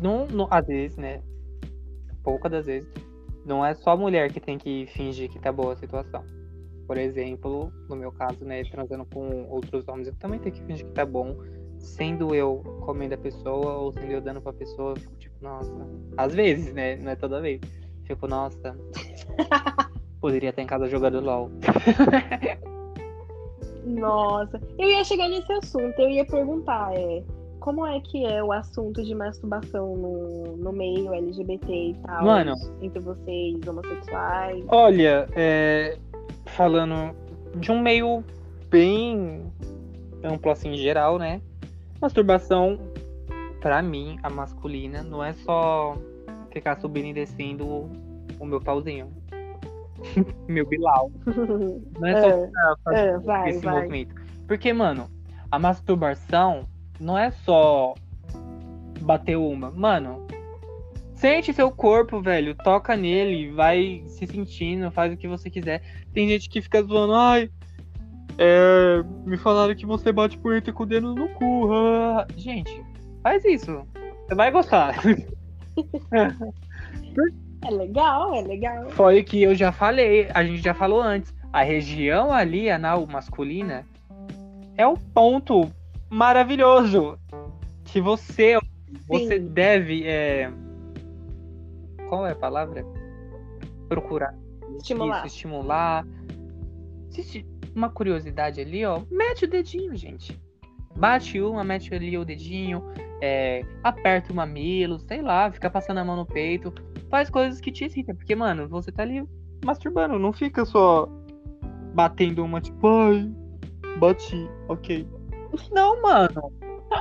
Não, 0.00 0.26
não, 0.26 0.46
às 0.50 0.66
vezes, 0.66 0.96
né? 0.96 1.22
Poucas 2.22 2.50
das 2.50 2.66
vezes. 2.66 2.88
Não 3.44 3.64
é 3.64 3.74
só 3.74 3.90
a 3.90 3.96
mulher 3.96 4.32
que 4.32 4.40
tem 4.40 4.58
que 4.58 4.86
fingir 4.88 5.30
que 5.30 5.38
tá 5.38 5.50
boa 5.50 5.72
a 5.72 5.76
situação. 5.76 6.24
Por 6.86 6.96
exemplo, 6.96 7.72
no 7.88 7.96
meu 7.96 8.12
caso, 8.12 8.44
né? 8.44 8.62
Transando 8.64 9.04
com 9.06 9.48
outros 9.48 9.86
homens, 9.88 10.08
eu 10.08 10.14
também 10.16 10.38
tenho 10.38 10.54
que 10.54 10.62
fingir 10.62 10.86
que 10.86 10.92
tá 10.92 11.04
bom. 11.04 11.36
Sendo 11.78 12.34
eu 12.34 12.62
comendo 12.84 13.14
a 13.14 13.18
pessoa 13.18 13.78
ou 13.78 13.92
sendo 13.92 14.10
eu 14.10 14.20
dando 14.20 14.40
pra 14.40 14.52
pessoa, 14.52 14.90
eu 14.90 14.96
fico 14.96 15.17
nossa. 15.40 15.70
Às 16.16 16.34
vezes, 16.34 16.72
né? 16.74 16.96
Não 16.96 17.10
é 17.12 17.16
toda 17.16 17.40
vez. 17.40 17.60
Fico, 18.04 18.26
nossa. 18.26 18.76
Poderia 20.20 20.50
estar 20.50 20.62
em 20.62 20.66
casa 20.66 20.88
jogando 20.88 21.20
LOL. 21.20 21.50
Nossa, 23.84 24.60
eu 24.78 24.88
ia 24.90 25.04
chegar 25.04 25.28
nesse 25.28 25.50
assunto, 25.52 25.98
eu 25.98 26.10
ia 26.10 26.26
perguntar, 26.26 26.92
é, 26.94 27.22
como 27.60 27.86
é 27.86 28.00
que 28.00 28.24
é 28.24 28.42
o 28.42 28.52
assunto 28.52 29.02
de 29.02 29.14
masturbação 29.14 29.96
no, 29.96 30.56
no 30.56 30.72
meio 30.72 31.14
LGBT 31.14 31.72
e 31.72 31.94
tal? 32.04 32.24
Mano. 32.24 32.54
Entre 32.82 33.00
vocês, 33.00 33.66
homossexuais? 33.66 34.64
Olha, 34.68 35.26
é, 35.34 35.96
falando 36.46 37.14
de 37.56 37.72
um 37.72 37.80
meio 37.80 38.22
bem 38.68 39.50
amplo 40.22 40.50
assim, 40.50 40.74
geral, 40.74 41.18
né? 41.18 41.40
Masturbação, 42.00 42.78
pra 43.60 43.82
mim, 43.82 44.18
a 44.22 44.30
masculina, 44.30 45.02
não 45.02 45.22
é 45.22 45.32
só 45.32 45.96
ficar 46.52 46.80
subindo 46.80 47.06
e 47.06 47.14
descendo 47.14 47.90
o 48.38 48.46
meu 48.46 48.60
pauzinho. 48.60 49.10
meu 50.48 50.66
bilau. 50.66 51.10
Não 51.98 52.06
é 52.08 52.20
só 52.20 52.92
É, 52.92 53.06
é, 53.06 53.18
vai, 53.18 53.50
esse 53.50 53.64
vai. 53.64 53.74
movimento. 53.74 54.14
Porque, 54.46 54.72
mano, 54.72 55.08
a 55.50 55.58
masturbação 55.58 56.66
não 57.00 57.18
é 57.18 57.30
só 57.30 57.94
bater 59.00 59.36
uma. 59.36 59.70
Mano, 59.70 60.26
sente 61.14 61.52
seu 61.52 61.70
corpo, 61.70 62.20
velho. 62.20 62.54
Toca 62.54 62.96
nele, 62.96 63.50
vai 63.52 64.02
se 64.06 64.26
sentindo, 64.26 64.90
faz 64.90 65.12
o 65.12 65.16
que 65.16 65.28
você 65.28 65.50
quiser. 65.50 65.82
Tem 66.12 66.28
gente 66.28 66.48
que 66.48 66.62
fica 66.62 66.82
zoando, 66.82 67.14
ai. 67.14 67.50
É, 68.40 69.02
me 69.26 69.36
falaram 69.36 69.74
que 69.74 69.84
você 69.84 70.12
bate 70.12 70.38
punheta 70.38 70.72
com 70.72 70.84
o 70.84 70.86
dedo 70.86 71.12
no 71.14 71.28
cu. 71.30 71.72
ah." 71.72 72.24
Gente, 72.36 72.84
faz 73.22 73.44
isso. 73.44 73.86
Você 74.26 74.34
vai 74.34 74.50
gostar. 74.50 74.94
É 77.66 77.70
legal, 77.70 78.34
é 78.34 78.40
legal. 78.42 78.88
Foi 78.90 79.20
o 79.20 79.24
que 79.24 79.42
eu 79.42 79.54
já 79.54 79.72
falei, 79.72 80.28
a 80.32 80.44
gente 80.44 80.62
já 80.62 80.72
falou 80.72 81.02
antes. 81.02 81.34
A 81.52 81.62
região 81.62 82.32
ali, 82.32 82.70
anal 82.70 83.06
masculina, 83.06 83.84
é 84.76 84.86
o 84.86 84.96
ponto 84.96 85.68
maravilhoso 86.08 87.18
que 87.84 88.00
você, 88.00 88.58
você 89.06 89.38
deve. 89.38 90.06
é, 90.06 90.50
Qual 92.08 92.26
é 92.26 92.32
a 92.32 92.36
palavra? 92.36 92.86
Procurar. 93.88 94.34
Estimular. 94.76 95.18
Isso, 95.18 95.34
estimular. 95.34 96.06
Existe 97.10 97.46
uma 97.74 97.88
curiosidade 97.90 98.60
ali, 98.60 98.84
ó. 98.84 99.02
Mete 99.10 99.46
o 99.46 99.48
dedinho, 99.50 99.96
gente. 99.96 100.38
Bate 100.94 101.40
uma, 101.40 101.64
mete 101.64 101.92
ali 101.94 102.16
o 102.16 102.24
dedinho, 102.24 102.84
é, 103.20 103.64
aperta 103.82 104.32
o 104.32 104.36
mamilo, 104.36 104.98
sei 105.00 105.22
lá, 105.22 105.50
fica 105.50 105.70
passando 105.70 105.98
a 105.98 106.04
mão 106.04 106.16
no 106.16 106.26
peito. 106.26 106.72
Faz 107.10 107.30
coisas 107.30 107.60
que 107.60 107.72
te 107.72 107.84
excitam. 107.84 108.14
Porque, 108.14 108.34
mano, 108.34 108.68
você 108.68 108.92
tá 108.92 109.02
ali 109.02 109.24
masturbando, 109.64 110.18
não 110.18 110.32
fica 110.32 110.64
só 110.64 111.08
batendo 111.94 112.44
uma, 112.44 112.60
tipo, 112.60 112.86
ai, 112.86 113.30
bati, 113.98 114.48
ok. 114.68 115.06
Não, 115.72 116.00
mano. 116.02 116.52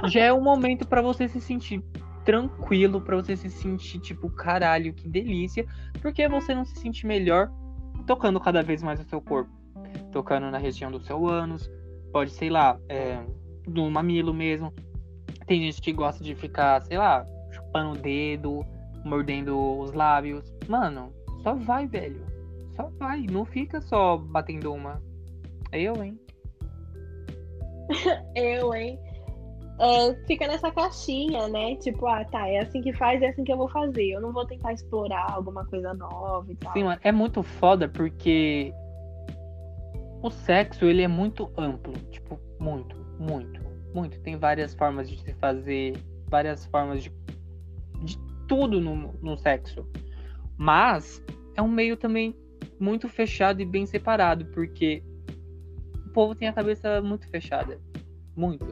Já 0.05 0.25
é 0.25 0.33
um 0.33 0.41
momento 0.41 0.87
pra 0.87 1.01
você 1.01 1.27
se 1.27 1.39
sentir 1.39 1.83
tranquilo, 2.25 2.99
pra 2.99 3.15
você 3.15 3.37
se 3.37 3.49
sentir, 3.49 3.99
tipo, 3.99 4.29
caralho, 4.29 4.93
que 4.93 5.07
delícia. 5.07 5.65
Porque 6.01 6.27
você 6.27 6.53
não 6.53 6.65
se 6.65 6.75
sente 6.79 7.05
melhor 7.05 7.49
tocando 8.05 8.39
cada 8.39 8.61
vez 8.63 8.81
mais 8.81 8.99
o 8.99 9.03
seu 9.03 9.21
corpo. 9.21 9.51
Tocando 10.11 10.49
na 10.49 10.57
região 10.57 10.91
do 10.91 10.99
seu 10.99 11.27
ânus, 11.27 11.69
pode, 12.11 12.31
sei 12.31 12.49
lá, 12.49 12.79
é, 12.89 13.19
no 13.67 13.89
mamilo 13.89 14.33
mesmo. 14.33 14.73
Tem 15.45 15.61
gente 15.61 15.81
que 15.81 15.93
gosta 15.93 16.23
de 16.23 16.35
ficar, 16.35 16.81
sei 16.81 16.97
lá, 16.97 17.25
chupando 17.51 17.91
o 17.91 18.01
dedo, 18.01 18.65
mordendo 19.03 19.79
os 19.79 19.93
lábios. 19.93 20.43
Mano, 20.67 21.13
só 21.43 21.55
vai, 21.55 21.87
velho. 21.87 22.25
Só 22.75 22.89
vai. 22.97 23.21
Não 23.21 23.45
fica 23.45 23.81
só 23.81 24.17
batendo 24.17 24.73
uma. 24.73 25.01
É 25.71 25.81
eu, 25.81 26.03
hein? 26.03 26.19
Eu, 28.35 28.73
hein? 28.73 28.99
É, 29.79 30.13
fica 30.25 30.47
nessa 30.47 30.71
caixinha, 30.71 31.47
né? 31.47 31.75
Tipo, 31.75 32.07
ah, 32.07 32.25
tá, 32.25 32.47
é 32.49 32.59
assim 32.59 32.81
que 32.81 32.91
faz, 32.93 33.21
é 33.21 33.27
assim 33.27 33.43
que 33.43 33.53
eu 33.53 33.57
vou 33.57 33.69
fazer. 33.69 34.07
Eu 34.09 34.19
não 34.19 34.33
vou 34.33 34.45
tentar 34.45 34.73
explorar 34.73 35.31
alguma 35.31 35.65
coisa 35.65 35.93
nova 35.93 36.51
e 36.51 36.55
tal. 36.55 36.73
Sim, 36.73 36.83
mano, 36.83 36.99
é 37.03 37.11
muito 37.11 37.43
foda 37.43 37.87
porque 37.87 38.73
o 40.21 40.31
sexo, 40.31 40.85
ele 40.85 41.03
é 41.03 41.07
muito 41.07 41.51
amplo. 41.55 41.93
Tipo, 42.09 42.39
muito, 42.59 42.97
muito, 43.19 43.61
muito. 43.93 44.19
Tem 44.21 44.35
várias 44.37 44.73
formas 44.73 45.09
de 45.09 45.17
se 45.19 45.33
fazer, 45.33 45.97
várias 46.29 46.65
formas 46.65 47.03
de, 47.03 47.11
de 48.03 48.17
tudo 48.47 48.79
no, 48.81 49.13
no 49.21 49.37
sexo. 49.37 49.85
Mas 50.57 51.21
é 51.55 51.61
um 51.61 51.67
meio 51.67 51.95
também 51.97 52.35
muito 52.79 53.07
fechado 53.07 53.61
e 53.61 53.65
bem 53.65 53.85
separado, 53.85 54.45
porque 54.47 55.03
o 56.05 56.09
povo 56.09 56.35
tem 56.35 56.47
a 56.47 56.53
cabeça 56.53 57.01
muito 57.01 57.27
fechada. 57.29 57.79
Muito. 58.35 58.65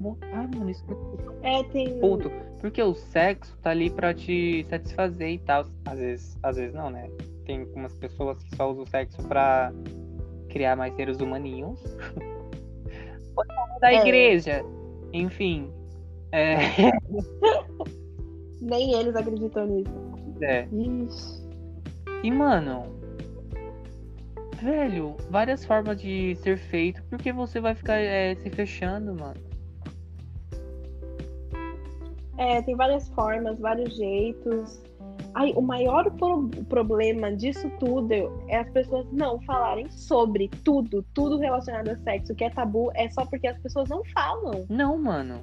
Mu- 0.00 0.18
Ah, 0.32 0.46
mano, 0.54 0.70
isso 0.70 0.84
é 1.42 1.60
É, 1.60 1.64
tem. 1.64 1.98
ponto. 2.00 2.30
Porque 2.60 2.82
o 2.82 2.94
sexo 2.94 3.56
tá 3.58 3.70
ali 3.70 3.88
pra 3.90 4.12
te 4.12 4.64
satisfazer 4.68 5.30
e 5.30 5.38
tal. 5.38 5.64
Às 5.84 5.98
vezes, 5.98 6.38
às 6.42 6.56
vezes 6.56 6.74
não, 6.74 6.90
né? 6.90 7.08
Tem 7.44 7.60
algumas 7.60 7.94
pessoas 7.94 8.42
que 8.42 8.54
só 8.56 8.70
usam 8.70 8.82
o 8.82 8.86
sexo 8.86 9.22
pra 9.28 9.72
criar 10.48 10.76
mais 10.76 10.94
seres 10.94 11.20
humaninhos. 11.20 11.80
Da 13.80 13.92
É. 13.92 14.00
igreja. 14.00 14.64
Enfim. 15.12 15.70
É, 16.32 16.56
Nem 18.60 18.92
eles 18.94 19.14
acreditam 19.16 19.66
nisso. 19.66 19.90
é. 20.42 20.66
Ixi. 20.72 21.38
E, 22.22 22.30
mano. 22.30 22.96
Velho, 24.60 25.16
várias 25.30 25.64
formas 25.64 26.00
de 26.00 26.34
ser 26.36 26.58
feito. 26.58 27.02
Porque 27.04 27.32
você 27.32 27.60
vai 27.60 27.74
ficar 27.74 27.96
é, 27.98 28.34
se 28.34 28.50
fechando, 28.50 29.14
mano. 29.14 29.40
É, 32.36 32.60
tem 32.62 32.76
várias 32.76 33.08
formas, 33.10 33.58
vários 33.58 33.96
jeitos. 33.96 34.80
Ai, 35.34 35.52
o 35.54 35.60
maior 35.60 36.10
pro- 36.12 36.48
problema 36.68 37.30
disso 37.34 37.70
tudo 37.78 38.12
é 38.48 38.58
as 38.58 38.70
pessoas 38.70 39.06
não 39.12 39.40
falarem 39.42 39.88
sobre 39.90 40.48
tudo, 40.64 41.04
tudo 41.14 41.38
relacionado 41.38 41.88
a 41.88 41.96
sexo, 41.96 42.34
que 42.34 42.44
é 42.44 42.50
tabu, 42.50 42.90
é 42.94 43.08
só 43.10 43.24
porque 43.24 43.46
as 43.46 43.58
pessoas 43.58 43.88
não 43.88 44.02
falam. 44.06 44.66
Não, 44.68 44.98
mano. 44.98 45.42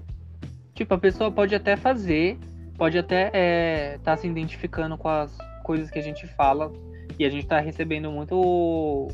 Tipo, 0.73 0.95
a 0.95 0.97
pessoa 0.97 1.31
pode 1.31 1.55
até 1.55 1.77
fazer, 1.77 2.37
pode 2.77 2.97
até 2.97 3.31
é, 3.33 3.97
tá 4.03 4.17
se 4.17 4.27
identificando 4.27 4.97
com 4.97 5.07
as 5.07 5.37
coisas 5.63 5.89
que 5.89 5.99
a 5.99 6.03
gente 6.03 6.27
fala. 6.27 6.71
E 7.17 7.25
a 7.25 7.29
gente 7.29 7.47
tá 7.47 7.59
recebendo 7.59 8.11
muito 8.11 9.07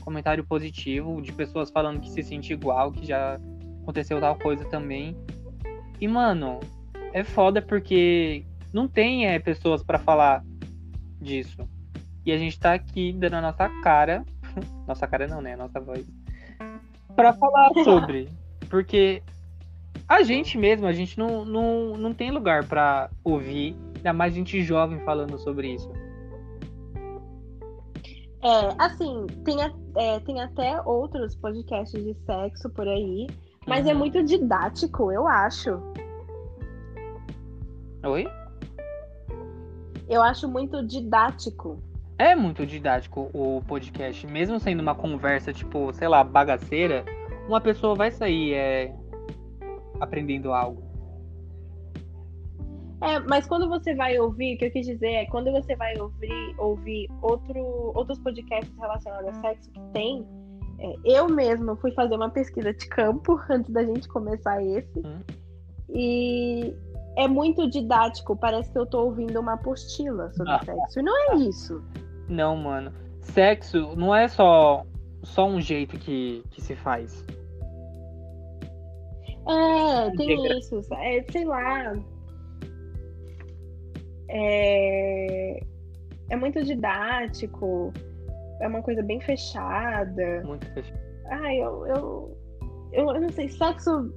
comentário 0.00 0.44
positivo 0.44 1.20
de 1.20 1.32
pessoas 1.32 1.70
falando 1.70 2.00
que 2.00 2.10
se 2.10 2.22
sente 2.22 2.52
igual, 2.52 2.92
que 2.92 3.06
já 3.06 3.40
aconteceu 3.82 4.20
tal 4.20 4.36
coisa 4.36 4.64
também. 4.66 5.16
E, 6.00 6.06
mano, 6.06 6.60
é 7.12 7.24
foda 7.24 7.60
porque 7.60 8.44
não 8.74 8.86
tem 8.88 9.26
é, 9.26 9.38
pessoas 9.38 9.82
pra 9.82 9.98
falar 9.98 10.42
disso. 11.20 11.66
E 12.26 12.32
a 12.32 12.36
gente 12.38 12.58
tá 12.58 12.74
aqui 12.74 13.12
dando 13.12 13.34
a 13.34 13.40
nossa 13.40 13.68
cara. 13.82 14.24
Nossa 14.86 15.06
cara 15.06 15.26
não, 15.26 15.40
né? 15.40 15.54
A 15.54 15.56
nossa 15.56 15.80
voz. 15.80 16.06
Pra 17.16 17.32
falar 17.32 17.70
sobre. 17.84 18.28
Porque 18.68 19.22
a 20.08 20.22
gente 20.22 20.58
mesmo, 20.58 20.86
a 20.86 20.92
gente 20.92 21.18
não, 21.18 21.44
não, 21.44 21.96
não 21.96 22.12
tem 22.14 22.30
lugar 22.30 22.64
pra 22.66 23.08
ouvir, 23.22 23.74
ainda 23.96 24.12
mais 24.12 24.34
gente 24.34 24.62
jovem 24.62 24.98
falando 25.00 25.38
sobre 25.38 25.74
isso. 25.74 25.90
É, 28.42 28.74
assim, 28.78 29.26
tem, 29.44 29.62
a- 29.62 29.72
é, 29.96 30.20
tem 30.20 30.40
até 30.42 30.80
outros 30.82 31.34
podcasts 31.36 32.02
de 32.02 32.14
sexo 32.26 32.68
por 32.70 32.86
aí, 32.86 33.26
mas 33.66 33.86
é 33.86 33.92
Uhum. 33.92 33.98
muito 34.00 34.22
didático, 34.22 35.10
eu 35.10 35.26
acho. 35.26 35.70
Oi? 38.06 38.26
Eu 40.08 40.22
acho 40.22 40.48
muito 40.48 40.86
didático. 40.86 41.82
É 42.18 42.34
muito 42.36 42.64
didático 42.64 43.30
o 43.32 43.62
podcast, 43.66 44.26
mesmo 44.26 44.60
sendo 44.60 44.80
uma 44.80 44.94
conversa, 44.94 45.52
tipo, 45.52 45.92
sei 45.92 46.06
lá, 46.06 46.22
bagaceira, 46.22 47.04
uma 47.48 47.60
pessoa 47.60 47.94
vai 47.94 48.10
sair 48.10 48.54
é, 48.54 48.94
aprendendo 50.00 50.52
algo. 50.52 50.82
É, 53.00 53.18
mas 53.20 53.46
quando 53.46 53.68
você 53.68 53.94
vai 53.94 54.18
ouvir, 54.18 54.54
o 54.54 54.58
que 54.58 54.64
eu 54.66 54.70
quis 54.70 54.86
dizer 54.86 55.10
é 55.10 55.26
quando 55.26 55.50
você 55.52 55.76
vai 55.76 55.94
ouvir, 55.98 56.54
ouvir 56.56 57.10
outro, 57.20 57.92
outros 57.94 58.18
podcasts 58.20 58.72
relacionados 58.78 59.28
a 59.28 59.40
sexo 59.40 59.70
que 59.72 59.80
tem, 59.92 60.26
é, 60.78 60.94
eu 61.04 61.28
mesma 61.28 61.76
fui 61.76 61.92
fazer 61.92 62.14
uma 62.14 62.30
pesquisa 62.30 62.72
de 62.72 62.88
campo 62.88 63.38
antes 63.50 63.70
da 63.72 63.84
gente 63.84 64.08
começar 64.08 64.62
esse. 64.62 65.00
Hum. 65.00 65.20
E 65.90 66.74
é 67.16 67.28
muito 67.28 67.68
didático, 67.68 68.36
parece 68.36 68.70
que 68.70 68.78
eu 68.78 68.86
tô 68.86 69.04
ouvindo 69.04 69.38
uma 69.40 69.54
apostila 69.54 70.32
sobre 70.32 70.52
Ah. 70.52 70.64
sexo. 70.64 71.00
E 71.00 71.02
não 71.02 71.32
é 71.32 71.36
isso. 71.36 71.82
Não, 72.28 72.56
mano. 72.56 72.92
Sexo 73.20 73.94
não 73.96 74.14
é 74.14 74.28
só, 74.28 74.84
só 75.22 75.46
um 75.46 75.60
jeito 75.60 75.98
que, 75.98 76.42
que 76.50 76.60
se 76.60 76.74
faz. 76.74 77.24
É, 79.46 80.10
tem 80.16 80.58
isso. 80.58 80.80
É, 80.94 81.22
sei 81.30 81.44
lá. 81.44 81.94
É, 84.28 85.60
é 86.30 86.36
muito 86.36 86.64
didático, 86.64 87.92
é 88.60 88.66
uma 88.66 88.82
coisa 88.82 89.02
bem 89.02 89.20
fechada. 89.20 90.42
Muito 90.44 90.66
fechado. 90.72 90.98
Ai, 91.26 91.58
eu, 91.58 91.86
eu, 91.86 92.38
eu, 92.92 93.10
eu 93.10 93.20
não 93.20 93.28
sei, 93.30 93.48
sexo 93.48 94.12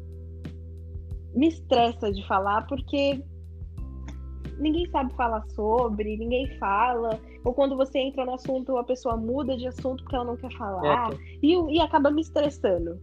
me 1.38 1.50
estressa 1.50 2.12
de 2.12 2.26
falar 2.28 2.66
porque 2.66 3.24
ninguém 4.58 4.90
sabe 4.90 5.14
falar 5.14 5.46
sobre, 5.50 6.18
ninguém 6.18 6.58
fala. 6.58 7.20
Ou 7.46 7.54
quando 7.54 7.78
você 7.78 8.00
entra 8.00 8.26
no 8.26 8.34
assunto, 8.34 8.76
a 8.76 8.84
pessoa 8.84 9.16
muda 9.16 9.56
de 9.56 9.68
assunto 9.68 10.04
porque 10.04 10.16
ela 10.16 10.26
não 10.26 10.36
quer 10.36 10.52
falar. 10.54 11.12
É. 11.14 11.18
E, 11.44 11.76
e 11.76 11.80
acaba 11.80 12.10
me 12.10 12.22
estressando. 12.22 13.00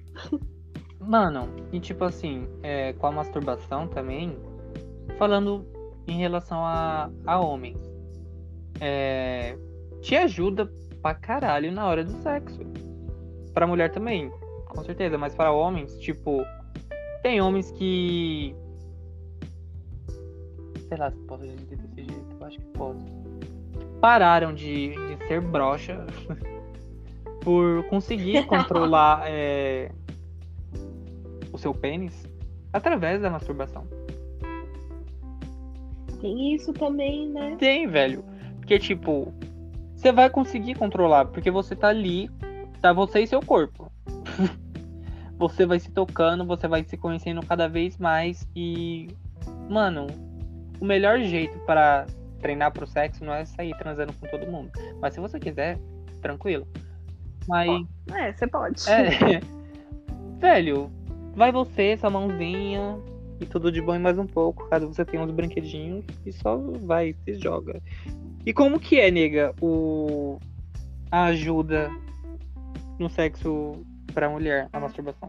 Mano, 0.99 1.49
e 1.73 1.79
tipo 1.79 2.05
assim, 2.05 2.49
é, 2.63 2.93
com 2.95 3.07
a 3.07 3.13
masturbação 3.13 3.87
também, 3.87 4.37
falando 5.17 5.65
em 6.09 6.19
relação 6.19 6.59
a, 6.65 7.11
a 7.27 7.39
homens, 7.39 7.79
é, 8.81 9.57
te 10.01 10.17
ajuda 10.17 10.69
pra 11.01 11.15
caralho 11.15 11.71
na 11.71 11.87
hora 11.87 12.05
do 12.05 12.13
sexo. 12.23 12.59
Pra 13.53 13.67
mulher 13.67 13.93
também, 13.93 14.33
com 14.67 14.83
certeza, 14.83 15.17
mas 15.17 15.35
para 15.35 15.53
homens, 15.53 15.97
tipo, 15.99 16.43
tem 17.25 17.41
homens 17.41 17.71
que. 17.71 18.55
Sei 20.89 20.99
lá 20.99 21.11
se 21.11 21.17
posso 21.27 21.43
dizer 21.43 21.77
desse 21.77 21.95
jeito, 21.97 22.37
eu 22.39 22.47
acho 22.47 22.59
que 22.59 22.67
posso. 22.67 23.01
Pararam 23.99 24.53
de, 24.53 24.91
de 24.91 25.27
ser 25.27 25.41
broxa 25.41 26.05
por 27.41 27.83
conseguir 27.89 28.45
controlar 28.47 29.23
é, 29.25 29.91
o 31.51 31.57
seu 31.57 31.73
pênis 31.73 32.29
através 32.75 33.23
da 33.23 33.31
masturbação. 33.31 33.87
Tem 36.21 36.55
isso 36.55 36.75
também, 36.75 37.31
né? 37.31 37.57
Tem, 37.59 37.87
velho. 37.87 38.23
Porque, 38.57 38.79
tipo, 38.79 39.33
você 39.97 40.13
vai 40.13 40.29
conseguir 40.29 40.75
controlar, 40.75 41.25
porque 41.27 41.51
você 41.51 41.75
tá 41.75 41.89
ali, 41.89 42.31
tá 42.83 42.93
você 42.93 43.21
e 43.21 43.27
seu 43.27 43.41
corpo. 43.41 43.84
Você 45.39 45.67
vai 45.67 45.81
se 45.81 45.91
tocando, 45.91 46.45
você 46.45 46.69
vai 46.69 46.85
se 46.85 46.97
conhecendo 46.97 47.45
cada 47.47 47.69
vez 47.69 47.99
mais 47.99 48.49
e. 48.55 49.09
Mano, 49.69 50.07
o 50.81 50.85
melhor 50.85 51.21
jeito 51.21 51.59
para 51.61 52.07
treinar 52.41 52.73
pro 52.73 52.87
sexo 52.87 53.25
não 53.25 53.33
é 53.33 53.45
sair 53.45 53.77
transando 53.79 54.13
com 54.15 54.27
todo 54.27 54.51
mundo. 54.51 54.71
Mas 55.01 55.15
se 55.15 55.21
você 55.21 55.39
quiser, 55.39 55.79
tranquilo. 56.21 56.67
Mas. 57.49 57.87
É, 58.13 58.33
você 58.33 58.47
pode. 58.47 58.89
É. 58.89 59.41
Velho, 60.39 60.91
vai 61.35 61.51
você, 61.51 61.97
sua 61.97 62.11
mãozinha 62.11 62.99
e 63.41 63.47
tudo 63.47 63.73
de 63.73 63.81
bom 63.81 63.95
e 63.95 63.99
mais 63.99 64.19
um 64.19 64.27
pouco. 64.27 64.69
Caso 64.69 64.87
você 64.87 65.05
tenha 65.05 65.23
uns 65.23 65.31
brinquedinhos 65.31 66.05
e 66.25 66.33
só 66.33 66.57
vai, 66.57 67.15
se 67.25 67.35
joga. 67.35 67.81
E 68.47 68.53
como 68.53 68.79
que 68.79 69.01
é, 69.01 69.11
nega, 69.11 69.55
o 69.61 70.39
a 71.11 71.27
ajuda 71.27 71.91
no 72.99 73.09
sexo 73.09 73.85
pra 74.15 74.31
mulher, 74.31 74.69
a 74.73 74.81
masturbação? 74.81 75.29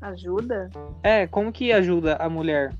Ajuda? 0.00 0.70
É, 1.02 1.26
como 1.26 1.50
que 1.50 1.72
ajuda 1.72 2.16
a 2.16 2.28
mulher? 2.28 2.72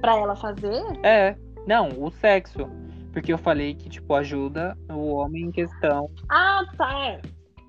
Pra 0.00 0.16
ela 0.18 0.36
fazer? 0.36 0.82
É, 1.02 1.34
não, 1.66 1.88
o 1.98 2.10
sexo. 2.10 2.68
Porque 3.12 3.32
eu 3.32 3.38
falei 3.38 3.74
que, 3.74 3.88
tipo, 3.88 4.12
ajuda 4.12 4.76
o 4.90 5.14
homem 5.14 5.44
em 5.44 5.50
questão. 5.50 6.10
Ah, 6.28 6.62
tá. 6.76 7.18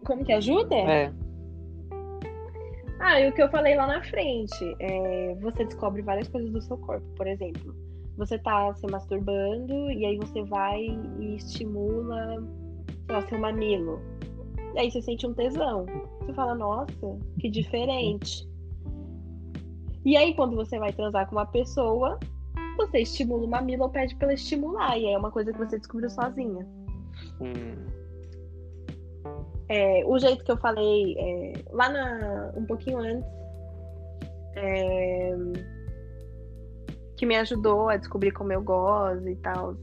Como 0.05 0.25
que 0.25 0.33
ajuda? 0.33 0.75
É, 0.75 1.11
Ah, 2.99 3.21
e 3.21 3.29
o 3.29 3.33
que 3.33 3.41
eu 3.41 3.49
falei 3.49 3.75
lá 3.75 3.87
na 3.87 4.03
frente, 4.03 4.75
é, 4.79 5.35
você 5.35 5.63
descobre 5.63 6.01
várias 6.01 6.27
coisas 6.27 6.51
do 6.51 6.61
seu 6.61 6.77
corpo. 6.79 7.05
Por 7.15 7.27
exemplo, 7.27 7.73
você 8.17 8.37
tá 8.39 8.73
se 8.73 8.87
masturbando 8.87 9.91
e 9.91 10.05
aí 10.05 10.17
você 10.17 10.43
vai 10.43 10.81
e 11.19 11.35
estimula, 11.35 12.43
sei 13.05 13.15
lá, 13.15 13.21
seu 13.21 13.39
mamilo. 13.39 14.01
E 14.73 14.79
aí 14.79 14.91
você 14.91 15.01
sente 15.01 15.27
um 15.27 15.33
tesão. 15.33 15.85
Você 16.21 16.33
fala, 16.33 16.55
nossa, 16.55 17.17
que 17.39 17.49
diferente. 17.49 18.47
E 20.03 20.17
aí 20.17 20.33
quando 20.33 20.55
você 20.55 20.79
vai 20.79 20.91
transar 20.91 21.27
com 21.27 21.35
uma 21.35 21.45
pessoa, 21.45 22.19
você 22.75 22.99
estimula 22.99 23.45
o 23.45 23.49
mamilo 23.49 23.83
ou 23.83 23.89
pede 23.89 24.15
pra 24.15 24.27
ela 24.27 24.33
estimular. 24.33 24.97
E 24.97 25.05
aí 25.05 25.13
é 25.13 25.17
uma 25.17 25.31
coisa 25.31 25.51
que 25.51 25.59
você 25.59 25.77
descobriu 25.77 26.09
sozinha. 26.09 26.65
hum, 27.39 27.85
É, 29.69 30.03
o 30.05 30.17
jeito 30.17 30.43
que 30.43 30.51
eu 30.51 30.57
falei 30.57 31.15
é, 31.19 31.53
lá 31.71 31.89
na, 31.89 32.53
um 32.55 32.65
pouquinho 32.65 32.99
antes, 32.99 33.29
é, 34.55 35.35
que 37.17 37.25
me 37.25 37.35
ajudou 37.35 37.89
a 37.89 37.97
descobrir 37.97 38.31
como 38.31 38.53
eu 38.53 38.61
gosto 38.61 39.27
e 39.27 39.35
tal. 39.37 39.75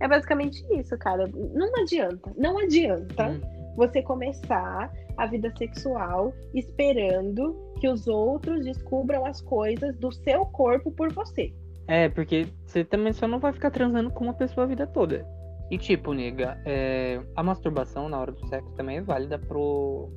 É 0.00 0.08
basicamente 0.08 0.64
isso, 0.72 0.96
cara. 0.98 1.30
Não 1.54 1.72
adianta, 1.80 2.32
não 2.36 2.58
adianta 2.58 3.28
hum. 3.28 3.40
você 3.76 4.02
começar 4.02 4.92
a 5.16 5.26
vida 5.26 5.52
sexual 5.56 6.34
esperando 6.54 7.54
que 7.78 7.88
os 7.88 8.08
outros 8.08 8.64
descubram 8.64 9.24
as 9.24 9.40
coisas 9.40 9.96
do 9.98 10.10
seu 10.10 10.44
corpo 10.46 10.90
por 10.90 11.12
você. 11.12 11.52
É, 11.86 12.08
porque 12.08 12.46
você 12.64 12.84
também 12.84 13.12
só 13.12 13.28
não 13.28 13.38
vai 13.38 13.52
ficar 13.52 13.70
transando 13.70 14.10
com 14.10 14.24
uma 14.24 14.34
pessoa 14.34 14.64
a 14.64 14.68
vida 14.68 14.86
toda. 14.86 15.26
E 15.70 15.78
tipo, 15.78 16.12
nega, 16.12 16.60
é, 16.64 17.20
a 17.34 17.42
masturbação 17.42 18.08
na 18.08 18.20
hora 18.20 18.32
do 18.32 18.46
sexo 18.48 18.70
também 18.74 18.98
é 18.98 19.02
válida 19.02 19.38
pro. 19.38 20.10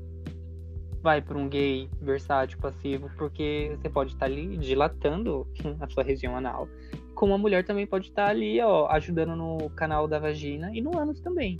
Vai 1.05 1.21
pra 1.21 1.37
um 1.37 1.47
gay 1.47 1.87
versátil 2.01 2.57
passivo, 2.57 3.11
porque 3.15 3.77
você 3.77 3.87
pode 3.87 4.13
estar 4.13 4.25
ali 4.25 4.57
dilatando 4.57 5.45
a 5.79 5.87
sua 5.87 6.01
região 6.01 6.35
anal. 6.35 6.67
Como 7.13 7.31
a 7.31 7.37
mulher 7.37 7.63
também 7.63 7.85
pode 7.85 8.07
estar 8.07 8.27
ali, 8.27 8.59
ó, 8.59 8.87
ajudando 8.87 9.35
no 9.35 9.69
canal 9.69 10.07
da 10.07 10.17
vagina 10.17 10.71
e 10.73 10.81
no 10.81 10.97
ânus 10.97 11.21
também. 11.21 11.59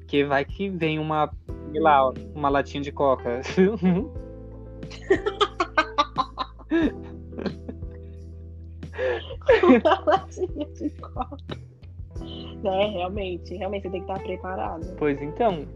Porque 0.00 0.26
vai 0.26 0.44
que 0.44 0.68
vem 0.68 0.98
uma, 0.98 1.32
sei 1.72 1.80
lá, 1.80 2.06
ó, 2.06 2.12
uma 2.34 2.50
latinha 2.50 2.82
de 2.82 2.92
coca. 2.92 3.40
Uma 9.62 10.00
latinha 10.04 10.66
de 10.74 10.90
coca. 11.00 11.38
É, 12.62 12.86
realmente, 12.90 13.56
realmente 13.56 13.84
você 13.84 13.90
tem 13.90 14.04
que 14.04 14.12
estar 14.12 14.22
preparado. 14.22 14.94
pois 14.98 15.22
então. 15.22 15.66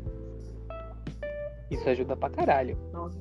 Isso 1.73 1.89
ajuda 1.89 2.17
pra 2.17 2.29
caralho. 2.31 2.77
Nossa, 2.93 3.19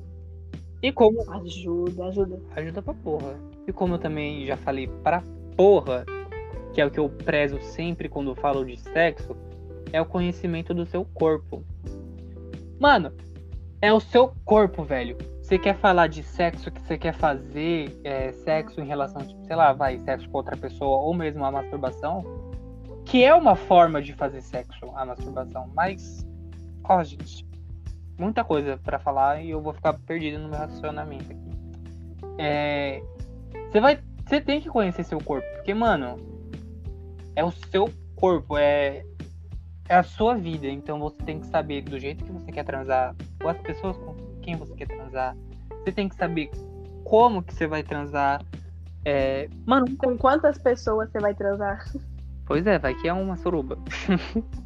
E 0.82 0.92
como 0.92 1.20
ajuda, 1.32 2.06
ajuda. 2.06 2.40
ajuda 2.56 2.82
pra 2.82 2.94
porra. 2.94 3.34
E 3.66 3.72
como 3.72 3.94
eu 3.94 3.98
também 3.98 4.44
já 4.44 4.56
falei 4.56 4.88
pra 5.02 5.22
porra, 5.56 6.04
que 6.72 6.80
é 6.80 6.86
o 6.86 6.90
que 6.90 6.98
eu 7.00 7.08
prezo 7.08 7.60
sempre 7.60 8.08
quando 8.08 8.30
eu 8.30 8.34
falo 8.34 8.64
de 8.64 8.78
sexo, 8.78 9.36
é 9.92 10.00
o 10.00 10.06
conhecimento 10.06 10.74
do 10.74 10.84
seu 10.84 11.04
corpo. 11.04 11.64
Mano, 12.80 13.12
é 13.80 13.92
o 13.92 14.00
seu 14.00 14.32
corpo, 14.44 14.82
velho. 14.82 15.16
Você 15.40 15.58
quer 15.58 15.76
falar 15.76 16.06
de 16.06 16.22
sexo 16.22 16.70
que 16.70 16.80
você 16.80 16.96
quer 16.98 17.14
fazer, 17.14 18.00
é, 18.04 18.32
sexo 18.32 18.80
em 18.80 18.86
relação, 18.86 19.20
tipo, 19.22 19.44
sei 19.44 19.54
lá, 19.56 19.72
vai, 19.72 19.98
sexo 19.98 20.28
com 20.30 20.38
outra 20.38 20.56
pessoa, 20.56 20.98
ou 21.02 21.12
mesmo 21.14 21.44
a 21.44 21.50
masturbação, 21.50 22.24
que 23.04 23.22
é 23.22 23.34
uma 23.34 23.54
forma 23.54 24.00
de 24.00 24.12
fazer 24.14 24.40
sexo, 24.40 24.86
a 24.94 25.04
masturbação, 25.04 25.68
mas, 25.74 26.26
ó, 26.84 27.02
gente, 27.02 27.44
muita 28.22 28.44
coisa 28.44 28.78
pra 28.78 28.98
falar 28.98 29.42
e 29.42 29.50
eu 29.50 29.60
vou 29.60 29.72
ficar 29.72 29.94
perdido 29.94 30.38
no 30.38 30.48
meu 30.48 30.58
racionamento 30.58 31.32
aqui. 31.32 31.50
É, 32.38 33.02
você 33.70 33.80
vai, 33.80 33.98
você 34.26 34.40
tem 34.40 34.60
que 34.60 34.68
conhecer 34.68 35.04
seu 35.04 35.20
corpo, 35.20 35.46
porque, 35.54 35.74
mano, 35.74 36.16
é 37.36 37.44
o 37.44 37.50
seu 37.50 37.90
corpo, 38.16 38.56
é, 38.56 39.04
é 39.88 39.96
a 39.96 40.02
sua 40.02 40.34
vida, 40.34 40.66
então 40.66 40.98
você 40.98 41.22
tem 41.22 41.40
que 41.40 41.46
saber 41.46 41.82
do 41.82 41.98
jeito 41.98 42.24
que 42.24 42.32
você 42.32 42.52
quer 42.52 42.64
transar, 42.64 43.14
com 43.40 43.48
as 43.48 43.58
pessoas 43.58 43.96
com 43.98 44.14
quem 44.40 44.56
você 44.56 44.74
quer 44.74 44.86
transar, 44.86 45.36
você 45.82 45.92
tem 45.92 46.08
que 46.08 46.14
saber 46.14 46.50
como 47.04 47.42
que 47.42 47.52
você 47.52 47.66
vai 47.66 47.82
transar, 47.82 48.42
é, 49.04 49.48
mano, 49.66 49.96
Com 49.96 50.16
quantas 50.16 50.58
pessoas 50.58 51.10
você 51.10 51.18
vai 51.18 51.34
transar? 51.34 51.84
pois 52.46 52.66
é, 52.66 52.78
vai 52.78 52.94
que 52.94 53.08
é 53.08 53.12
uma 53.12 53.36
suruba. 53.36 53.76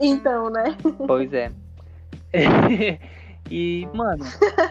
Então, 0.00 0.50
né? 0.50 0.76
Pois 1.04 1.32
é. 1.32 1.50
e, 3.50 3.88
mano, 3.94 4.24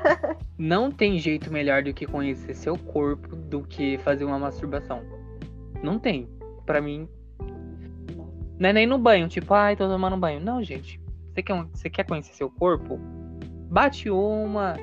não 0.58 0.92
tem 0.92 1.18
jeito 1.18 1.52
melhor 1.52 1.84
do 1.84 1.94
que 1.94 2.06
conhecer 2.06 2.54
seu 2.54 2.78
corpo 2.78 3.36
do 3.36 3.62
que 3.62 3.98
fazer 4.00 4.26
uma 4.26 4.40
masturbação. 4.40 5.02
Não 5.82 6.00
tem. 6.00 6.28
Pra 6.66 6.82
mim. 6.82 7.08
Não 8.60 8.70
é 8.70 8.74
nem 8.74 8.88
no 8.88 8.98
banho, 8.98 9.28
tipo, 9.28 9.54
ai, 9.54 9.76
tô 9.76 9.88
tomando 9.88 10.18
banho. 10.18 10.40
Não, 10.40 10.64
gente. 10.64 11.00
Você 11.34 11.44
quer, 11.44 11.64
você 11.72 11.90
quer 11.90 12.04
conhecer 12.06 12.34
seu 12.34 12.50
corpo? 12.50 13.00
Bate 13.70 14.10
uma, 14.10 14.76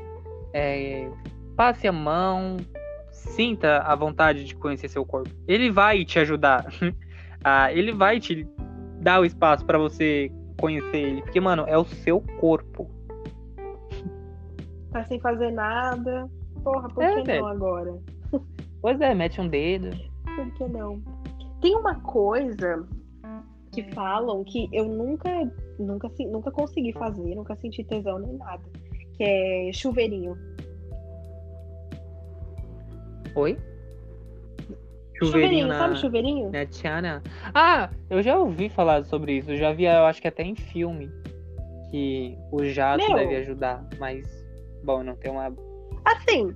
é, 0.52 1.10
passe 1.56 1.88
a 1.88 1.92
mão, 1.92 2.56
sinta 3.10 3.78
a 3.78 3.94
vontade 3.94 4.44
de 4.44 4.54
conhecer 4.54 4.88
seu 4.88 5.04
corpo. 5.04 5.30
Ele 5.48 5.70
vai 5.70 6.04
te 6.04 6.18
ajudar. 6.18 6.66
Ah, 7.46 7.70
ele 7.70 7.92
vai 7.92 8.18
te 8.18 8.48
dar 9.02 9.20
o 9.20 9.24
espaço 9.26 9.66
pra 9.66 9.76
você 9.76 10.32
conhecer 10.60 10.96
ele. 10.96 11.22
Porque, 11.22 11.40
mano, 11.40 11.64
é 11.66 11.76
o 11.76 11.84
seu 11.84 12.20
corpo. 12.40 12.88
Tá 14.90 15.04
sem 15.04 15.18
fazer 15.20 15.50
nada. 15.50 16.30
Porra, 16.62 16.88
por 16.88 17.02
É, 17.02 17.16
que 17.16 17.22
velho. 17.26 17.42
não 17.42 17.48
agora? 17.48 17.98
Pois 18.80 19.00
é, 19.00 19.14
mete 19.14 19.40
um 19.40 19.48
dedo. 19.48 19.90
Por 20.36 20.50
que 20.54 20.64
não? 20.68 21.02
Tem 21.60 21.74
uma 21.74 21.94
coisa 22.00 22.86
que 23.72 23.82
falam 23.94 24.44
que 24.44 24.68
eu 24.72 24.84
nunca, 24.86 25.30
nunca, 25.78 26.10
nunca 26.30 26.50
consegui 26.50 26.92
fazer, 26.92 27.34
nunca 27.34 27.56
senti 27.56 27.82
tesão 27.84 28.18
nem 28.18 28.34
nada. 28.34 28.62
Que 29.16 29.24
é 29.24 29.72
chuveirinho. 29.72 30.36
Oi? 33.34 33.58
Chuveirinho, 35.14 35.68
sabe 35.68 35.96
chuveirinho? 35.96 36.50
Na 36.50 36.66
Tiana. 36.66 37.22
Ah, 37.54 37.88
eu 38.10 38.22
já 38.22 38.36
ouvi 38.36 38.68
falar 38.68 39.04
sobre 39.04 39.38
isso. 39.38 39.50
Eu 39.50 39.56
já 39.56 39.72
vi, 39.72 39.84
eu 39.84 40.04
acho 40.04 40.20
que 40.20 40.28
até 40.28 40.42
em 40.42 40.54
filme. 40.54 41.08
Que 41.90 42.36
o 42.50 42.64
jato 42.64 43.06
Meu. 43.06 43.16
deve 43.16 43.36
ajudar. 43.36 43.86
Mas, 43.98 44.26
bom, 44.82 45.02
não 45.04 45.14
tem 45.14 45.30
uma. 45.30 45.54
Assim, 46.04 46.52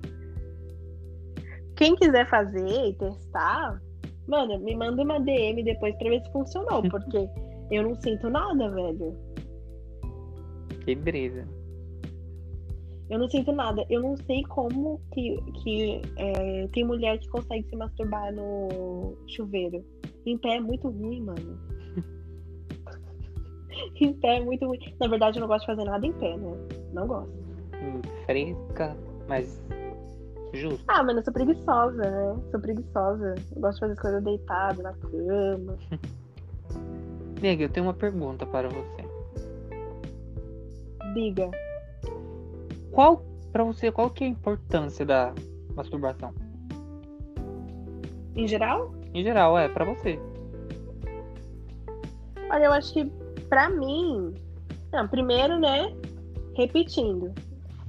quem 1.77 1.95
quiser 1.95 2.29
fazer 2.29 2.67
e 2.67 2.93
testar, 2.93 3.81
mano, 4.27 4.59
me 4.59 4.75
manda 4.75 5.01
uma 5.01 5.19
DM 5.19 5.63
depois 5.63 5.95
pra 5.95 6.09
ver 6.09 6.21
se 6.21 6.31
funcionou, 6.31 6.83
porque 6.91 7.29
eu 7.71 7.83
não 7.83 7.95
sinto 7.95 8.29
nada, 8.29 8.69
velho. 8.69 9.17
Que 10.83 10.95
brisa. 10.95 11.47
Eu 13.09 13.17
não 13.17 13.27
sinto 13.27 13.51
nada. 13.51 13.83
Eu 13.89 14.01
não 14.01 14.15
sei 14.15 14.43
como 14.43 15.01
que, 15.11 15.41
que 15.63 16.01
é, 16.15 16.67
tem 16.67 16.85
mulher 16.85 17.17
que 17.17 17.27
consegue 17.29 17.67
se 17.67 17.75
masturbar 17.75 18.31
no 18.33 19.17
chuveiro. 19.27 19.83
Em 20.25 20.37
pé 20.37 20.57
é 20.57 20.59
muito 20.59 20.89
ruim, 20.89 21.21
mano. 21.21 21.59
em 23.99 24.13
pé 24.13 24.37
é 24.37 24.41
muito 24.41 24.65
ruim. 24.65 24.79
Na 24.99 25.07
verdade, 25.07 25.39
eu 25.39 25.41
não 25.41 25.47
gosto 25.47 25.61
de 25.61 25.75
fazer 25.75 25.85
nada 25.85 26.05
em 26.05 26.13
pé, 26.13 26.37
né? 26.37 26.53
Não 26.93 27.07
gosto. 27.07 27.33
Hum, 27.81 28.01
Fresca, 28.25 28.95
mas 29.27 29.59
justo. 30.53 30.83
Ah, 30.87 31.03
mano, 31.03 31.19
eu 31.19 31.23
sou 31.23 31.33
preguiçosa, 31.33 32.11
né? 32.11 32.41
Sou 32.51 32.59
preguiçosa. 32.59 33.35
Eu 33.55 33.61
gosto 33.61 33.75
de 33.75 33.79
fazer 33.79 33.93
as 33.93 33.99
coisas 33.99 34.23
deitado, 34.23 34.83
na 34.83 34.93
cama. 34.93 35.77
Nega, 37.41 37.63
eu 37.63 37.69
tenho 37.69 37.87
uma 37.87 37.93
pergunta 37.93 38.45
para 38.45 38.69
você. 38.69 39.03
Diga. 41.15 41.49
Qual, 42.91 43.23
para 43.51 43.63
você, 43.63 43.91
qual 43.91 44.09
que 44.09 44.23
é 44.23 44.27
a 44.27 44.29
importância 44.29 45.05
da 45.05 45.33
masturbação? 45.75 46.33
Em 48.35 48.47
geral? 48.47 48.93
Em 49.13 49.23
geral, 49.23 49.57
é, 49.57 49.67
para 49.67 49.85
você. 49.85 50.19
Olha, 52.51 52.65
eu 52.65 52.73
acho 52.73 52.93
que 52.93 53.05
pra 53.47 53.69
mim. 53.69 54.33
Não, 54.91 55.07
primeiro, 55.07 55.59
né? 55.59 55.93
Repetindo. 56.55 57.33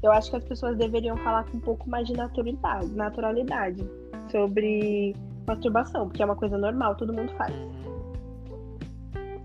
Eu 0.03 0.13
acho 0.13 0.31
que 0.31 0.37
as 0.37 0.45
pessoas 0.45 0.77
deveriam 0.79 1.17
falar 1.19 1.45
com 1.45 1.59
um 1.59 1.61
pouco 1.61 1.89
mais 1.89 2.07
de 2.07 2.15
naturalidade, 2.15 2.91
naturalidade 2.93 3.85
sobre 4.31 5.15
masturbação, 5.47 6.09
porque 6.09 6.23
é 6.23 6.25
uma 6.25 6.37
coisa 6.37 6.57
normal, 6.57 6.95
todo 6.97 7.13
mundo 7.13 7.33
faz. 7.37 7.55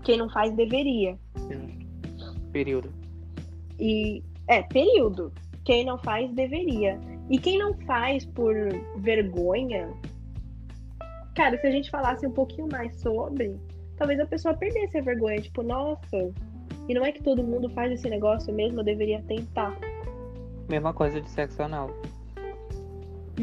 Quem 0.02 0.18
não 0.18 0.30
faz 0.30 0.54
deveria. 0.54 1.18
Período. 2.52 2.90
E 3.78 4.22
é 4.48 4.62
período. 4.62 5.32
Quem 5.66 5.84
não 5.84 5.98
faz 5.98 6.32
deveria. 6.32 6.98
E 7.28 7.38
quem 7.38 7.58
não 7.58 7.74
faz 7.80 8.24
por 8.24 8.54
vergonha, 8.98 9.92
cara, 11.34 11.60
se 11.60 11.66
a 11.66 11.70
gente 11.72 11.90
falasse 11.90 12.24
um 12.24 12.30
pouquinho 12.30 12.68
mais 12.70 13.00
sobre, 13.00 13.58
talvez 13.96 14.20
a 14.20 14.26
pessoa 14.26 14.54
perdesse 14.54 14.96
a 14.96 15.02
vergonha, 15.02 15.40
tipo, 15.40 15.64
nossa, 15.64 16.32
e 16.88 16.94
não 16.94 17.04
é 17.04 17.10
que 17.10 17.20
todo 17.20 17.42
mundo 17.42 17.68
faz 17.70 17.92
esse 17.92 18.08
negócio 18.08 18.54
mesmo, 18.54 18.78
eu 18.78 18.84
deveria 18.84 19.20
tentar. 19.22 19.76
Mesma 20.68 20.94
coisa 20.94 21.20
de 21.20 21.28
sexo 21.28 21.60
anal. 21.60 21.90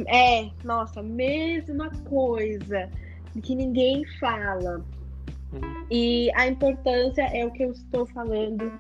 É, 0.08 0.50
nossa, 0.64 1.04
mesma 1.04 1.92
coisa 2.08 2.90
que 3.42 3.54
ninguém 3.54 4.06
fala. 4.22 4.78
Uhum. 5.52 5.86
E 5.92 6.32
a 6.36 6.48
importância 6.48 7.24
é 7.24 7.46
o 7.46 7.52
que 7.52 7.64
eu 7.64 7.72
estou 7.72 8.06
falando 8.08 8.72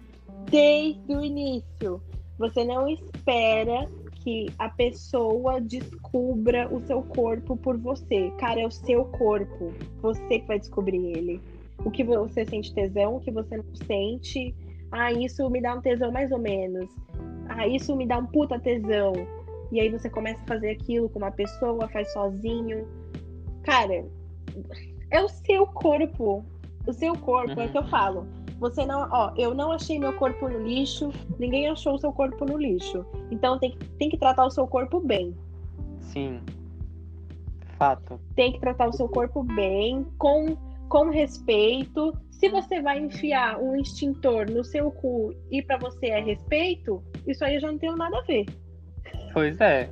desde 0.50 1.14
o 1.14 1.22
início. 1.22 2.02
Você 2.38 2.64
não 2.64 2.88
espera 2.88 3.88
que 4.24 4.48
a 4.58 4.70
pessoa 4.70 5.60
descubra 5.60 6.74
o 6.74 6.82
seu 6.82 7.04
corpo 7.04 7.58
por 7.58 7.78
você. 7.78 8.32
Cara, 8.40 8.62
é 8.62 8.66
o 8.66 8.72
seu 8.72 9.06
corpo. 9.06 9.74
Você 10.02 10.40
que 10.40 10.48
vai 10.48 10.60
descobrir 10.60 11.18
ele. 11.18 11.42
O 11.84 11.92
que 11.92 12.04
você 12.04 12.46
sente 12.46 12.74
tesão, 12.74 13.18
o 13.18 13.20
que 13.20 13.32
você 13.32 13.58
não 13.58 13.76
sente. 13.86 14.56
Ah, 14.92 15.12
isso 15.12 15.50
me 15.50 15.62
dá 15.62 15.76
um 15.76 15.82
tesão 15.82 16.12
mais 16.12 16.32
ou 16.32 16.40
menos. 16.40 16.90
Ah, 17.50 17.68
isso 17.68 17.96
me 17.96 18.08
dá 18.08 18.18
um 18.18 18.26
puta 18.26 18.60
tesão. 18.60 19.14
E 19.72 19.80
aí 19.80 19.90
você 19.90 20.10
começa 20.10 20.40
a 20.42 20.48
fazer 20.48 20.72
aquilo 20.72 21.10
com 21.10 21.20
uma 21.20 21.32
pessoa, 21.32 21.90
faz 21.90 22.12
sozinho. 22.14 22.88
Cara, 23.64 24.06
é 25.12 25.22
o 25.22 25.28
seu 25.28 25.68
corpo. 25.68 26.46
O 26.88 26.94
seu 26.94 27.18
corpo, 27.18 27.60
é 27.60 27.66
o 27.66 27.72
que 27.72 27.78
eu 27.78 27.88
falo. 27.90 28.28
Você 28.60 28.86
não, 28.86 29.08
ó, 29.12 29.34
eu 29.36 29.54
não 29.54 29.72
achei 29.72 30.00
meu 30.00 30.14
corpo 30.14 30.48
no 30.48 30.60
lixo, 30.60 31.12
ninguém 31.38 31.68
achou 31.68 31.96
o 31.96 31.98
seu 32.00 32.12
corpo 32.14 32.46
no 32.46 32.58
lixo. 32.58 33.06
Então 33.32 33.60
tem, 33.60 33.72
que- 33.72 33.86
tem 33.92 34.10
que 34.10 34.18
tratar 34.18 34.46
o 34.46 34.50
seu 34.52 34.66
corpo 34.68 35.00
bem. 35.00 35.36
Sim. 36.00 36.40
Fato. 37.78 38.20
Tem 38.36 38.54
que 38.54 38.60
tratar 38.60 38.88
o 38.88 38.94
seu 38.94 39.10
corpo 39.10 39.44
bem, 39.44 40.06
com, 40.18 40.56
com 40.88 41.10
respeito. 41.10 42.14
Se 42.32 42.50
você 42.50 42.82
vai 42.82 43.00
enfiar 43.00 43.60
um 43.60 43.76
extintor 43.76 44.50
no 44.50 44.64
seu 44.64 44.92
cu 44.92 45.34
e 45.50 45.62
pra 45.62 45.78
você 45.78 46.08
é 46.08 46.22
respeito, 46.22 47.02
isso 47.28 47.44
aí 47.44 47.56
eu 47.56 47.62
já 47.62 47.72
não 47.72 47.78
tenho 47.80 47.96
nada 47.96 48.18
a 48.18 48.22
ver. 48.22 48.46
Pois 49.34 49.60
é. 49.60 49.90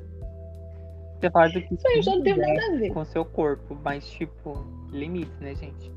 Você 1.20 1.30
faz 1.32 1.56
o 1.56 1.62
que 1.62 1.74
Isso 1.74 1.88
aí 1.88 1.98
eu 1.98 2.04
já 2.04 2.16
não 2.16 2.24
tenho 2.24 2.38
nada 2.38 2.66
a 2.74 2.78
ver. 2.78 2.94
com 2.94 3.06
seu 3.06 3.24
corpo, 3.26 3.78
mas 3.84 4.10
tipo, 4.12 4.66
limites, 4.92 5.38
né, 5.40 5.54
gente? 5.56 5.92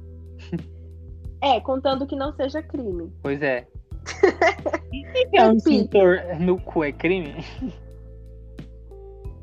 É, 1.44 1.60
contando 1.60 2.06
que 2.06 2.16
não 2.16 2.32
seja 2.32 2.62
crime. 2.62 3.12
Pois 3.22 3.42
é. 3.42 3.66
é 5.34 5.46
um 5.46 5.52
extintor 5.52 6.20
no 6.40 6.58
cu 6.58 6.84
é 6.84 6.90
crime? 6.90 7.44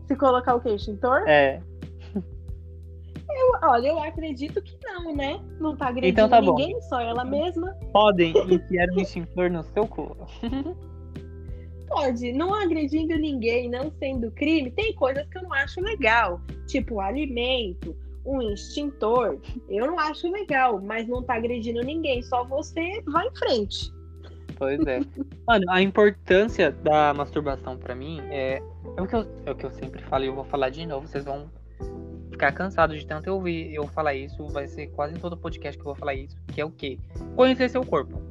Se 0.07 0.15
colocar 0.15 0.55
o 0.55 0.61
que? 0.61 0.69
Extintor? 0.69 1.27
É. 1.27 1.61
Olha, 3.63 3.89
eu 3.89 3.99
acredito 3.99 4.61
que 4.63 4.75
não, 4.83 5.15
né? 5.15 5.39
Não 5.59 5.77
tá 5.77 5.89
agredindo 5.89 6.11
Então 6.11 6.27
tá 6.27 6.41
bom. 6.41 6.55
ninguém, 6.55 6.81
só 6.81 6.99
ela 6.99 7.23
mesma. 7.23 7.77
Podem 7.93 8.33
enfiar 8.51 8.89
um 8.89 8.99
extintor 8.99 9.51
no 9.51 9.63
seu 9.63 9.87
cu. 9.87 10.17
Pode, 11.87 12.31
não 12.33 12.53
agredindo 12.55 13.15
ninguém, 13.15 13.69
não 13.69 13.91
sendo 13.99 14.31
crime, 14.31 14.71
tem 14.71 14.95
coisas 14.95 15.27
que 15.27 15.37
eu 15.37 15.43
não 15.43 15.53
acho 15.53 15.79
legal. 15.81 16.41
Tipo, 16.65 16.99
alimento, 16.99 17.95
um 18.25 18.41
extintor. 18.41 19.39
Eu 19.69 19.87
não 19.87 19.99
acho 19.99 20.29
legal, 20.31 20.81
mas 20.81 21.07
não 21.07 21.23
tá 21.23 21.35
agredindo 21.35 21.81
ninguém, 21.81 22.21
só 22.21 22.43
você 22.43 23.01
vai 23.05 23.27
em 23.27 23.35
frente. 23.35 23.91
Pois 24.57 24.79
é. 24.85 24.99
Mano, 25.47 25.65
a 25.69 25.81
importância 25.81 26.71
da 26.71 27.13
masturbação 27.13 27.77
pra 27.77 27.95
mim 27.95 28.21
é, 28.29 28.61
é, 28.95 29.01
o 29.01 29.07
que 29.07 29.15
eu, 29.15 29.27
é 29.45 29.51
o 29.51 29.55
que 29.55 29.65
eu 29.65 29.71
sempre 29.71 30.03
falo 30.03 30.23
e 30.23 30.27
eu 30.27 30.35
vou 30.35 30.43
falar 30.43 30.69
de 30.69 30.85
novo. 30.85 31.07
Vocês 31.07 31.25
vão 31.25 31.49
ficar 32.29 32.51
cansados 32.51 32.99
de 32.99 33.05
tanto 33.05 33.27
eu 33.27 33.35
ouvir 33.35 33.73
eu 33.73 33.87
falar 33.87 34.13
isso. 34.13 34.45
Vai 34.49 34.67
ser 34.67 34.87
quase 34.87 35.15
em 35.15 35.19
todo 35.19 35.35
podcast 35.35 35.75
que 35.75 35.81
eu 35.81 35.93
vou 35.93 35.95
falar 35.95 36.13
isso. 36.13 36.35
Que 36.47 36.61
é 36.61 36.65
o 36.65 36.69
quê? 36.69 36.99
Conhecer 37.35 37.69
seu 37.69 37.83
corpo. 37.83 38.21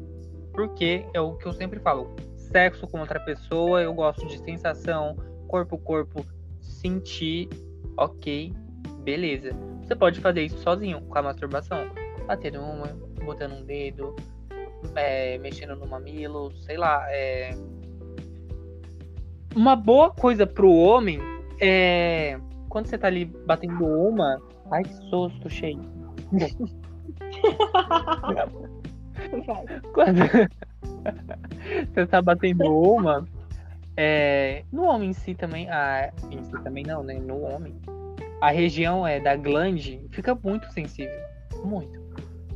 Porque 0.53 1.05
é 1.13 1.21
o 1.21 1.35
que 1.35 1.47
eu 1.47 1.53
sempre 1.53 1.81
falo. 1.81 2.15
Sexo 2.37 2.87
com 2.87 3.01
outra 3.01 3.21
pessoa, 3.21 3.81
eu 3.81 3.95
gosto 3.95 4.27
de 4.27 4.39
sensação, 4.39 5.17
corpo 5.47 5.79
corpo, 5.79 6.25
sentir, 6.61 7.49
ok, 7.97 8.53
beleza. 9.03 9.55
Você 9.83 9.95
pode 9.95 10.21
fazer 10.21 10.43
isso 10.43 10.59
sozinho 10.59 11.01
com 11.03 11.19
a 11.19 11.23
masturbação. 11.23 11.91
Batendo 12.27 12.61
uma, 12.61 12.87
botando 13.25 13.53
um 13.53 13.65
dedo, 13.65 14.15
é, 14.95 15.39
mexendo 15.39 15.75
no 15.77 15.87
mamilo, 15.87 16.53
sei 16.59 16.77
lá. 16.77 17.05
É... 17.11 17.51
Uma 19.55 19.75
boa 19.75 20.11
coisa 20.11 20.47
pro 20.47 20.73
homem 20.73 21.19
é 21.61 22.39
quando 22.69 22.87
você 22.87 22.97
tá 22.97 23.09
ali 23.09 23.25
batendo 23.25 23.85
uma. 23.85 24.41
Ai 24.71 24.85
que 24.85 24.95
susto, 25.11 25.51
cheio. 25.51 25.81
Quando 29.93 30.21
você 31.93 32.07
tá 32.07 32.23
batendo 32.23 32.65
uma. 32.65 33.27
É... 33.97 34.65
No 34.73 34.85
homem 34.85 35.11
em 35.11 35.13
si 35.13 35.35
também. 35.35 35.69
Ah, 35.69 36.13
em 36.31 36.43
si 36.45 36.53
também 36.63 36.85
não, 36.85 37.03
né? 37.03 37.15
No 37.15 37.43
homem. 37.43 37.75
A 38.41 38.51
região 38.51 39.07
é 39.07 39.21
da 39.21 39.37
glande 39.37 40.01
fica 40.11 40.35
muito 40.35 40.71
sensível. 40.73 41.19
Muito. 41.65 42.01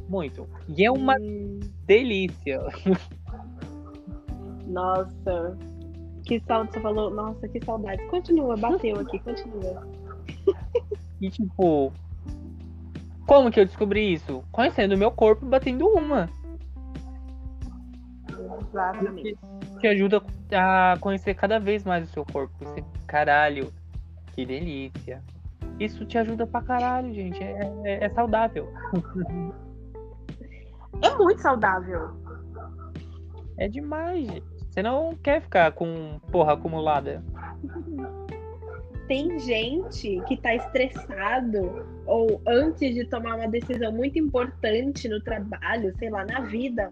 Muito. 0.09 0.49
E 0.69 0.85
é 0.85 0.91
uma 0.91 1.15
Hum, 1.21 1.61
delícia. 1.87 2.61
nossa, 4.67 5.57
que 6.25 6.41
saudade 6.41 6.73
você 6.73 6.81
falou. 6.81 7.11
Nossa, 7.11 7.49
que 7.49 7.63
saudade. 7.65 8.03
Continua, 8.09 8.57
bateu 8.57 8.99
aqui, 9.01 9.19
continua. 9.19 9.87
E 11.21 11.31
tipo, 11.31 11.93
como 13.27 13.51
que 13.51 13.61
eu 13.61 13.67
descobri 13.67 14.13
isso? 14.13 14.43
Conhecendo 14.53 14.95
o 14.95 14.99
meu 14.99 15.11
corpo, 15.11 15.45
batendo 15.47 15.87
uma. 15.89 16.29
Exatamente. 18.71 19.37
Te 19.81 19.87
ajuda 19.87 20.23
a 20.53 20.97
conhecer 21.01 21.35
cada 21.35 21.59
vez 21.59 21.85
mais 21.85 22.09
o 22.09 22.13
seu 22.13 22.25
corpo. 22.25 22.53
Você, 22.59 22.83
caralho, 23.07 23.73
que 24.33 24.45
delícia. 24.45 25.23
Isso 25.79 26.05
te 26.05 26.17
ajuda 26.19 26.47
pra 26.47 26.63
caralho, 26.63 27.13
gente. 27.13 27.43
É, 27.43 27.59
é, 27.85 28.05
é 28.05 28.09
saudável. 28.11 28.73
É 31.03 31.15
muito 31.17 31.41
saudável. 31.41 32.11
É 33.59 33.69
demais, 33.69 34.27
gente. 34.27 34.55
Você 34.71 34.83
não 34.83 35.15
quer 35.23 35.41
ficar 35.43 35.71
com 35.73 36.19
porra 36.33 36.55
acumulada. 36.55 37.23
Tem 39.07 39.39
gente 39.39 40.21
que 40.27 40.37
tá 40.37 40.55
estressado 40.55 41.87
ou 42.07 42.41
antes 42.47 42.95
de 42.95 43.05
tomar 43.05 43.37
uma 43.37 43.49
decisão 43.49 43.93
muito 43.93 44.19
importante 44.19 45.09
no 45.09 45.21
trabalho, 45.21 45.95
sei 45.99 46.11
lá, 46.11 46.25
na 46.25 46.41
vida, 46.41 46.91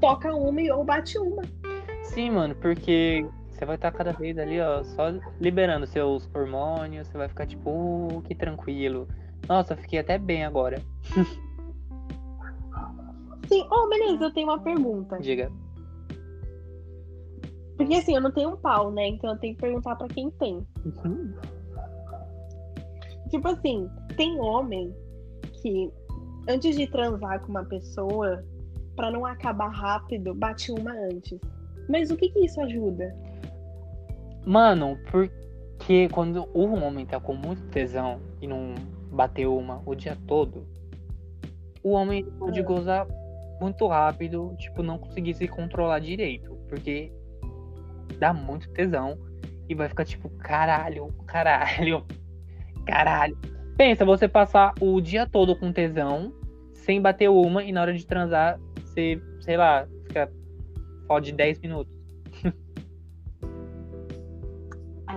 toca 0.00 0.34
uma 0.34 0.60
e- 0.60 0.70
ou 0.70 0.82
bate 0.82 1.18
uma. 1.18 1.42
Sim, 2.02 2.30
mano, 2.30 2.54
porque 2.56 3.24
você 3.62 3.66
vai 3.66 3.76
estar 3.76 3.92
cada 3.92 4.12
vez 4.12 4.36
ali, 4.38 4.60
ó, 4.60 4.82
só 4.82 5.04
liberando 5.40 5.86
seus 5.86 6.28
hormônios, 6.34 7.06
você 7.06 7.16
vai 7.16 7.28
ficar 7.28 7.46
tipo, 7.46 7.70
"Uh, 7.70 8.20
que 8.22 8.34
tranquilo. 8.34 9.06
Nossa, 9.48 9.74
eu 9.74 9.76
fiquei 9.76 10.00
até 10.00 10.18
bem 10.18 10.44
agora. 10.44 10.82
Sim, 13.48 13.64
oh, 13.70 13.88
beleza, 13.88 14.24
eu 14.24 14.32
tenho 14.32 14.48
uma 14.48 14.58
pergunta. 14.58 15.20
Diga. 15.20 15.52
Porque 17.76 17.94
assim, 17.94 18.16
eu 18.16 18.20
não 18.20 18.32
tenho 18.32 18.50
um 18.50 18.56
pau, 18.56 18.90
né? 18.90 19.06
Então 19.08 19.30
eu 19.30 19.38
tenho 19.38 19.54
que 19.54 19.60
perguntar 19.60 19.94
pra 19.94 20.08
quem 20.08 20.28
tem. 20.32 20.66
Uhum. 20.84 21.32
Tipo 23.30 23.48
assim, 23.48 23.88
tem 24.16 24.40
homem 24.40 24.92
que 25.60 25.88
antes 26.48 26.76
de 26.76 26.88
transar 26.88 27.40
com 27.40 27.48
uma 27.48 27.64
pessoa, 27.64 28.44
pra 28.96 29.10
não 29.10 29.24
acabar 29.24 29.68
rápido, 29.68 30.34
bate 30.34 30.72
uma 30.72 30.92
antes. 30.92 31.38
Mas 31.88 32.10
o 32.10 32.16
que 32.16 32.28
que 32.28 32.44
isso 32.44 32.60
ajuda? 32.60 33.31
Mano, 34.44 34.98
porque 35.10 36.08
quando 36.10 36.48
o 36.52 36.74
homem 36.74 37.06
tá 37.06 37.20
com 37.20 37.34
muito 37.34 37.62
tesão 37.68 38.20
e 38.40 38.46
não 38.46 38.74
bateu 39.10 39.56
uma 39.56 39.82
o 39.86 39.94
dia 39.94 40.16
todo, 40.26 40.66
o 41.82 41.90
homem 41.92 42.24
pode 42.38 42.60
Ah. 42.60 42.64
gozar 42.64 43.06
muito 43.60 43.86
rápido, 43.86 44.54
tipo, 44.58 44.82
não 44.82 44.98
conseguir 44.98 45.34
se 45.34 45.46
controlar 45.46 46.00
direito, 46.00 46.56
porque 46.68 47.12
dá 48.18 48.32
muito 48.32 48.68
tesão 48.70 49.16
e 49.68 49.74
vai 49.74 49.88
ficar 49.88 50.04
tipo, 50.04 50.28
caralho, 50.30 51.08
caralho, 51.26 52.04
caralho. 52.86 53.36
Pensa, 53.76 54.04
você 54.04 54.28
passar 54.28 54.74
o 54.80 55.00
dia 55.00 55.26
todo 55.26 55.56
com 55.56 55.72
tesão, 55.72 56.32
sem 56.74 57.00
bater 57.00 57.28
uma, 57.28 57.62
e 57.62 57.72
na 57.72 57.80
hora 57.80 57.94
de 57.94 58.06
transar, 58.06 58.58
você, 58.84 59.20
sei 59.40 59.56
lá, 59.56 59.86
fica 60.06 60.30
fode 61.06 61.32
10 61.32 61.60
minutos. 61.60 62.01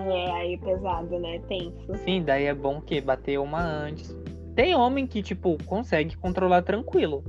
É, 0.05 0.31
aí 0.31 0.57
pesado, 0.57 1.19
né? 1.19 1.39
Tenso. 1.47 1.95
Sim, 2.03 2.23
daí 2.23 2.45
é 2.45 2.53
bom 2.53 2.79
que 2.79 3.01
bater 3.01 3.39
uma 3.39 3.61
antes. 3.61 4.15
Tem 4.55 4.75
homem 4.75 5.07
que, 5.07 5.23
tipo, 5.23 5.57
consegue 5.65 6.15
controlar 6.17 6.61
tranquilo. 6.61 7.23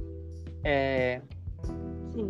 É. 0.63 1.23
Sim. 2.13 2.29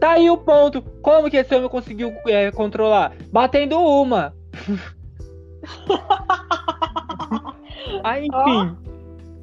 Tá 0.00 0.12
aí 0.12 0.30
o 0.30 0.38
ponto. 0.38 0.80
Como 1.02 1.28
que 1.30 1.36
esse 1.36 1.54
homem 1.54 1.68
conseguiu 1.68 2.10
é, 2.26 2.50
controlar? 2.50 3.14
Batendo 3.30 3.78
uma. 3.78 4.34
Aí, 8.02 8.26
enfim. 8.26 8.76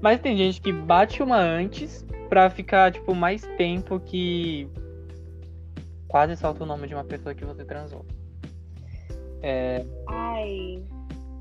Mas 0.02 0.20
tem 0.20 0.36
gente 0.36 0.60
que 0.62 0.74
bate 0.74 1.24
uma 1.24 1.38
antes 1.38 2.06
pra 2.28 2.50
ficar, 2.50 2.92
tipo, 2.92 3.16
mais 3.16 3.44
tempo 3.58 4.00
que. 4.00 4.68
Quase 6.08 6.36
solta 6.36 6.64
o 6.64 6.68
nome 6.68 6.88
de 6.88 6.96
uma 6.96 7.04
pessoa 7.04 7.36
que 7.36 7.46
você 7.46 7.64
transou. 7.64 8.04
É. 9.42 9.86
Ai. 10.08 10.84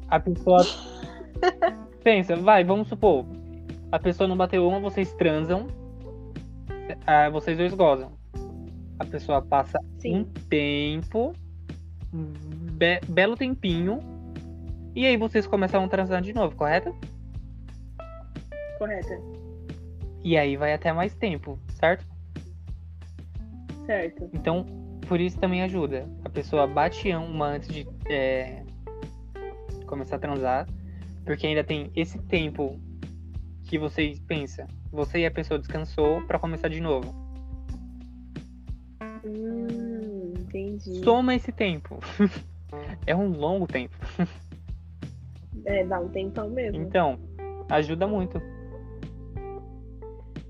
A 0.08 0.20
pessoa. 0.20 0.58
Pensa, 2.02 2.37
vai, 2.37 2.64
vamos 2.64 2.88
supor. 2.88 3.26
A 3.90 3.98
pessoa 3.98 4.28
não 4.28 4.37
bateu 4.37 4.66
uma, 4.66 4.80
vocês 4.80 5.12
transam. 5.14 5.66
ah, 7.06 7.28
vocês 7.30 7.56
dois 7.56 7.74
gozam. 7.74 8.12
A 8.98 9.04
pessoa 9.04 9.40
passa 9.42 9.78
um 9.80 10.00
Sim. 10.00 10.24
tempo. 10.48 11.32
be- 12.12 13.00
belo 13.08 13.37
tempinho. 13.37 14.00
E 14.94 15.06
aí 15.06 15.16
vocês 15.16 15.46
começam 15.46 15.84
a 15.84 15.88
transar 15.88 16.20
de 16.20 16.32
novo, 16.32 16.56
correto? 16.56 16.94
Correta. 18.78 19.20
E 20.24 20.37
aí 20.37 20.56
vai 20.56 20.74
até 20.74 20.92
mais 20.92 21.14
tempo, 21.14 21.58
certo? 21.68 22.04
Certo. 23.87 24.28
Então, 24.32 24.66
por 25.09 25.18
isso 25.21 25.38
também 25.38 25.62
ajuda. 25.62 26.07
A 26.25 26.29
pessoa 26.29 26.66
bate 26.66 27.09
uma 27.14 27.47
antes 27.47 27.68
de 27.68 27.88
é, 28.09 28.62
começar 29.87 30.16
a 30.16 30.18
transar, 30.18 30.68
porque 31.25 31.47
ainda 31.47 31.64
tem 31.64 31.90
esse 31.97 32.18
tempo 32.18 32.79
que 33.64 33.79
você 33.79 34.14
pensa. 34.27 34.66
Você 34.92 35.21
e 35.21 35.27
a 35.27 35.31
pessoa 35.31 35.59
descansou 35.59 36.21
pra 36.27 36.38
começar 36.38 36.68
de 36.68 36.81
novo. 36.81 37.14
Hum, 39.25 40.35
entendi. 40.38 41.03
Soma 41.03 41.35
esse 41.35 41.51
tempo. 41.53 41.99
é 43.07 43.16
um 43.16 43.31
longo 43.31 43.66
tempo. 43.66 43.97
É, 45.64 45.85
dá 45.85 46.01
um 46.01 46.09
tempão 46.09 46.51
mesmo. 46.51 46.81
Então, 46.81 47.18
ajuda 47.71 48.07
muito. 48.07 48.40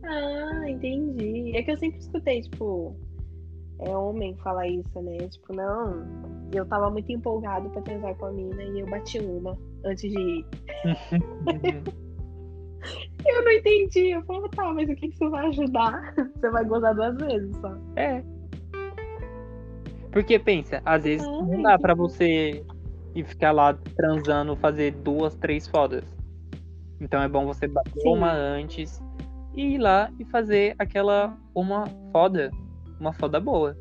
Ah, 0.03 0.69
entendi. 0.69 1.57
É 1.57 1.63
que 1.63 1.71
eu 1.71 1.79
sempre 1.79 1.99
escutei, 1.99 2.43
tipo, 2.43 2.97
é 3.81 3.97
homem 3.97 4.37
falar 4.37 4.69
isso, 4.69 5.01
né? 5.01 5.19
Tipo, 5.29 5.55
não, 5.55 6.07
eu 6.53 6.67
tava 6.67 6.91
muito 6.91 7.11
empolgado 7.11 7.71
pra 7.71 7.83
transar 7.83 8.15
com 8.17 8.27
a 8.27 8.33
mina 8.33 8.63
e 8.63 8.81
eu 8.81 8.87
bati 8.87 9.19
uma 9.19 9.57
antes 9.85 10.11
de 10.11 10.19
ir. 10.19 10.47
Eu 13.27 13.45
não 13.45 13.53
entendi. 13.53 14.11
Eu 14.11 14.23
falei, 14.23 14.49
tá, 14.51 14.73
mas 14.73 14.89
o 14.89 14.95
que, 14.95 15.09
que 15.09 15.15
isso 15.15 15.31
vai 15.31 15.47
ajudar? 15.49 16.15
Você 16.37 16.51
vai 16.51 16.65
gozar 16.65 16.95
duas 16.95 17.17
vezes 17.17 17.57
só. 17.57 17.77
É. 17.97 18.23
Porque 20.13 20.39
pensa, 20.39 20.81
às 20.85 21.05
vezes 21.05 21.27
Ai. 21.27 21.33
não 21.33 21.63
dá 21.63 21.79
pra 21.79 21.95
você 21.95 22.65
ir 23.15 23.25
ficar 23.25 23.53
lá 23.53 23.75
transando, 23.97 24.57
fazer 24.57 24.93
duas, 24.93 25.35
três 25.35 25.67
fodas. 25.67 26.05
Então 27.01 27.23
é 27.23 27.29
bom 27.29 27.47
você 27.47 27.67
bater 27.67 28.01
Sim. 28.01 28.09
uma 28.09 28.33
antes 28.33 29.03
e 29.55 29.75
ir 29.75 29.79
lá 29.79 30.11
e 30.19 30.25
fazer 30.25 30.75
aquela 30.79 31.37
uma 31.55 31.85
foda, 32.13 32.51
uma 32.99 33.13
foda 33.13 33.41
boa. 33.41 33.77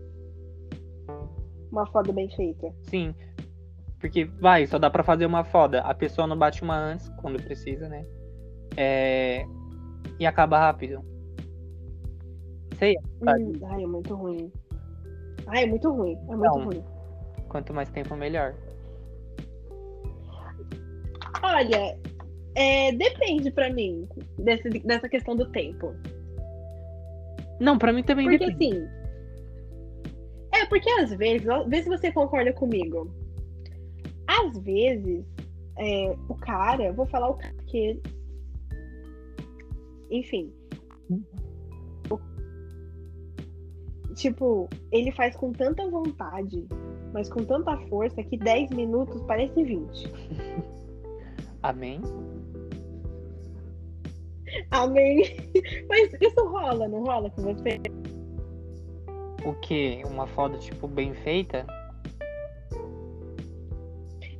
Uma 1.72 1.86
foda 1.88 2.12
bem 2.14 2.30
feita. 2.30 2.74
Sim. 2.84 3.14
Porque 4.00 4.26
vai, 4.26 4.66
só 4.68 4.78
dá 4.78 4.90
pra 4.90 5.04
fazer 5.04 5.26
uma 5.26 5.44
foda. 5.44 5.82
A 5.82 5.94
pessoa 5.94 6.28
não 6.28 6.38
bate 6.38 6.62
uma 6.62 6.78
antes, 6.78 7.10
quando 7.22 7.42
precisa, 7.42 7.90
né? 7.90 8.06
É... 8.76 9.46
E 10.20 10.26
acaba 10.26 10.60
rápido. 10.60 11.04
Sei? 12.78 12.96
Hum, 13.22 13.54
ai, 13.66 13.84
é 13.84 13.88
muito 13.88 14.16
ruim. 14.16 14.52
Ai, 15.48 15.64
é 15.64 15.68
muito 15.68 15.92
ruim. 15.92 16.14
É 16.30 16.36
muito 16.36 16.42
Não. 16.42 16.66
ruim. 16.66 16.84
quanto 17.50 17.74
mais 17.74 17.90
tempo, 17.90 18.16
melhor. 18.16 18.54
Olha, 21.42 21.98
é, 22.56 22.92
depende 22.92 23.52
pra 23.52 23.70
mim 23.72 24.08
desse, 24.40 24.70
dessa 24.70 25.08
questão 25.08 25.36
do 25.36 25.50
tempo. 25.52 25.94
Não, 27.60 27.78
pra 27.78 27.94
mim 27.94 28.04
também 28.04 28.26
Porque 28.30 28.46
depende. 28.46 28.78
assim. 28.78 28.97
É, 30.62 30.66
porque 30.66 30.90
às 30.90 31.14
vezes, 31.14 31.48
vê 31.68 31.84
se 31.84 31.90
você 31.90 32.12
concorda 32.12 32.52
comigo. 32.54 33.12
Às 34.28 34.58
vezes, 34.60 35.26
é, 35.78 36.16
o 36.28 36.36
cara, 36.36 36.92
vou 36.94 37.06
falar 37.06 37.30
o 37.30 37.36
cara 37.36 37.54
que. 37.68 38.02
Enfim. 40.10 40.52
O- 42.10 42.20
Tipo, 44.16 44.68
ele 44.92 45.12
faz 45.12 45.36
com 45.36 45.52
tanta 45.52 45.88
vontade, 45.90 46.66
mas 47.14 47.30
com 47.30 47.44
tanta 47.44 47.78
força 47.88 48.24
que 48.24 48.38
10 48.38 48.72
minutos 48.72 49.22
parece 49.28 49.64
20. 49.64 50.12
Amém? 51.62 52.02
Amém. 54.72 55.24
Mas 55.90 56.10
isso 56.22 56.48
rola, 56.48 56.88
não 56.88 57.04
rola 57.04 57.30
com 57.32 57.42
você? 57.42 57.80
O 59.46 59.54
que? 59.54 60.02
Uma 60.06 60.28
foda, 60.28 60.58
tipo, 60.58 60.88
bem 60.88 61.14
feita? 61.14 61.66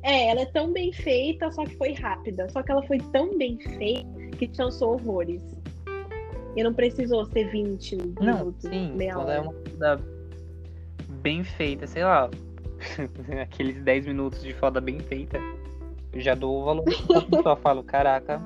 É, 0.02 0.28
ela 0.28 0.40
é 0.40 0.46
tão 0.46 0.72
bem 0.72 0.92
feita, 0.92 1.50
só 1.50 1.64
que 1.64 1.76
foi 1.76 1.92
rápida. 1.92 2.48
Só 2.50 2.62
que 2.62 2.70
ela 2.72 2.82
foi 2.82 2.98
tão 3.12 3.36
bem 3.36 3.58
feita 3.58 4.08
que 4.38 4.46
te 4.46 4.56
cansou 4.56 4.94
horrores. 4.94 5.42
E 6.56 6.62
não 6.62 6.72
precisou 6.72 7.24
ser 7.26 7.48
20 7.50 7.96
Não, 8.20 8.38
minutos, 8.38 8.62
sim. 8.62 8.92
meia 8.94 9.14
Quando 9.14 9.26
hora. 9.28 9.34
é 9.36 9.40
uma 9.40 9.52
foda 9.52 10.00
bem 11.08 11.44
feita, 11.44 11.86
sei 11.86 12.04
lá. 12.04 12.30
Aqueles 13.42 13.82
10 13.82 14.06
minutos 14.06 14.42
de 14.42 14.52
foda 14.54 14.80
bem 14.80 14.98
feita. 14.98 15.38
Eu 16.12 16.20
já 16.20 16.34
dou 16.34 16.62
o 16.62 16.64
valor. 16.64 16.84
Pessoa 17.30 17.56
fala, 17.56 17.82
caraca, 17.84 18.42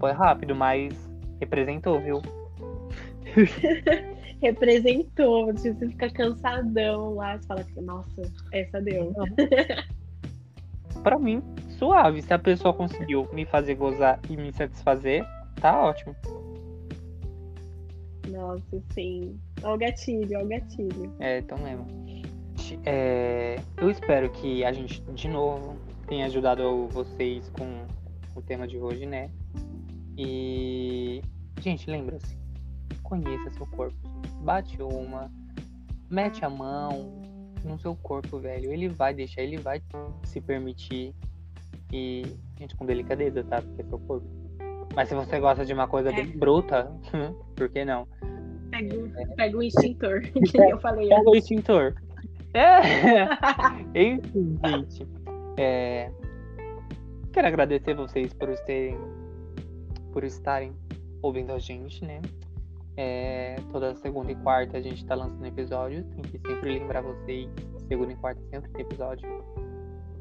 foi 0.00 0.12
rápido, 0.12 0.54
mas 0.54 0.92
representou, 1.40 2.00
viu? 2.00 2.20
Representou, 4.42 5.46
você 5.46 5.74
fica 5.74 6.10
cansadão 6.10 7.14
lá, 7.14 7.38
você 7.38 7.46
fala 7.46 7.66
nossa, 7.82 8.22
essa 8.52 8.80
deu. 8.80 9.12
Pra 11.02 11.18
mim, 11.18 11.42
suave. 11.78 12.20
Se 12.22 12.34
a 12.34 12.38
pessoa 12.38 12.74
conseguiu 12.74 13.28
me 13.32 13.44
fazer 13.46 13.74
gozar 13.74 14.20
e 14.28 14.36
me 14.36 14.52
satisfazer, 14.52 15.24
tá 15.60 15.84
ótimo. 15.84 16.16
Nossa, 18.28 18.82
sim. 18.92 19.38
Olha 19.62 19.74
o 19.74 19.78
gatilho, 19.78 20.36
olha 20.36 20.44
o 20.44 20.48
gatilho. 20.48 21.14
É, 21.20 21.38
então 21.38 21.58
mesmo. 21.58 21.86
É, 22.84 23.56
eu 23.76 23.90
espero 23.90 24.30
que 24.30 24.64
a 24.64 24.72
gente, 24.72 25.00
de 25.14 25.28
novo, 25.28 25.76
tenha 26.08 26.26
ajudado 26.26 26.88
vocês 26.88 27.48
com 27.50 27.86
o 28.34 28.42
tema 28.42 28.66
de 28.66 28.78
hoje, 28.78 29.06
né? 29.06 29.30
E. 30.18 31.22
Gente, 31.60 31.88
lembra-se. 31.88 32.36
Conheça 33.02 33.50
seu 33.50 33.66
corpo. 33.66 33.96
Bate 34.46 34.80
uma. 34.80 35.28
Mete 36.08 36.44
a 36.44 36.48
mão 36.48 37.20
no 37.64 37.76
seu 37.80 37.96
corpo, 37.96 38.38
velho. 38.38 38.72
Ele 38.72 38.88
vai 38.88 39.12
deixar, 39.12 39.42
ele 39.42 39.56
vai 39.56 39.82
se 40.22 40.40
permitir. 40.40 41.12
E, 41.92 42.22
gente, 42.56 42.76
com 42.76 42.86
delicadeza, 42.86 43.42
tá? 43.42 43.60
Porque 43.60 43.82
é 43.82 43.84
seu 43.84 43.98
corpo. 43.98 44.24
Mas 44.94 45.08
se 45.08 45.16
você 45.16 45.40
gosta 45.40 45.64
de 45.64 45.72
uma 45.72 45.88
coisa 45.88 46.10
é. 46.10 46.12
bem 46.12 46.26
bruta, 46.38 46.88
por 47.56 47.68
que 47.68 47.84
não? 47.84 48.06
Pega, 48.70 48.96
pega 49.36 49.56
o 49.56 49.62
extintor, 49.64 50.20
que 50.30 50.58
eu 50.58 50.78
falei. 50.78 51.08
Pega 51.08 51.28
o 51.28 51.34
extintor. 51.34 51.96
É. 52.54 52.80
Enfim, 54.00 54.56
gente. 54.64 55.08
É... 55.56 56.08
Quero 57.32 57.48
agradecer 57.48 57.94
vocês 57.94 58.32
por 58.32 58.56
terem, 58.60 58.96
por 60.12 60.22
estarem 60.22 60.72
ouvindo 61.20 61.52
a 61.52 61.58
gente, 61.58 62.04
né? 62.04 62.20
É, 62.96 63.56
toda 63.70 63.94
segunda 63.96 64.32
e 64.32 64.36
quarta 64.36 64.78
a 64.78 64.80
gente 64.80 65.04
tá 65.04 65.14
lançando 65.14 65.46
episódio. 65.46 66.04
Tem 66.14 66.22
que 66.22 66.38
sempre 66.38 66.78
lembrar 66.78 67.02
vocês. 67.02 67.48
Segunda 67.88 68.12
e 68.12 68.16
quarta 68.16 68.40
sempre 68.50 68.70
tem 68.72 68.82
episódio. 68.82 69.28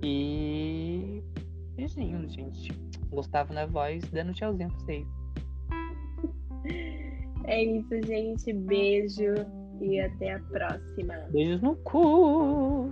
E. 0.04 1.24
Beijinhos, 1.76 2.34
gente. 2.34 2.72
Gustavo 3.10 3.54
na 3.54 3.66
voz, 3.66 4.04
dando 4.12 4.34
tchauzinho 4.34 4.70
pra 4.70 4.80
vocês. 4.80 5.08
É 7.48 7.64
isso, 7.64 8.02
gente. 8.08 8.52
Beijo 8.52 9.34
e 9.80 10.00
até 10.00 10.34
a 10.34 10.40
próxima. 10.40 11.14
Beijos 11.30 11.62
no 11.62 11.76
cu. 11.76 12.92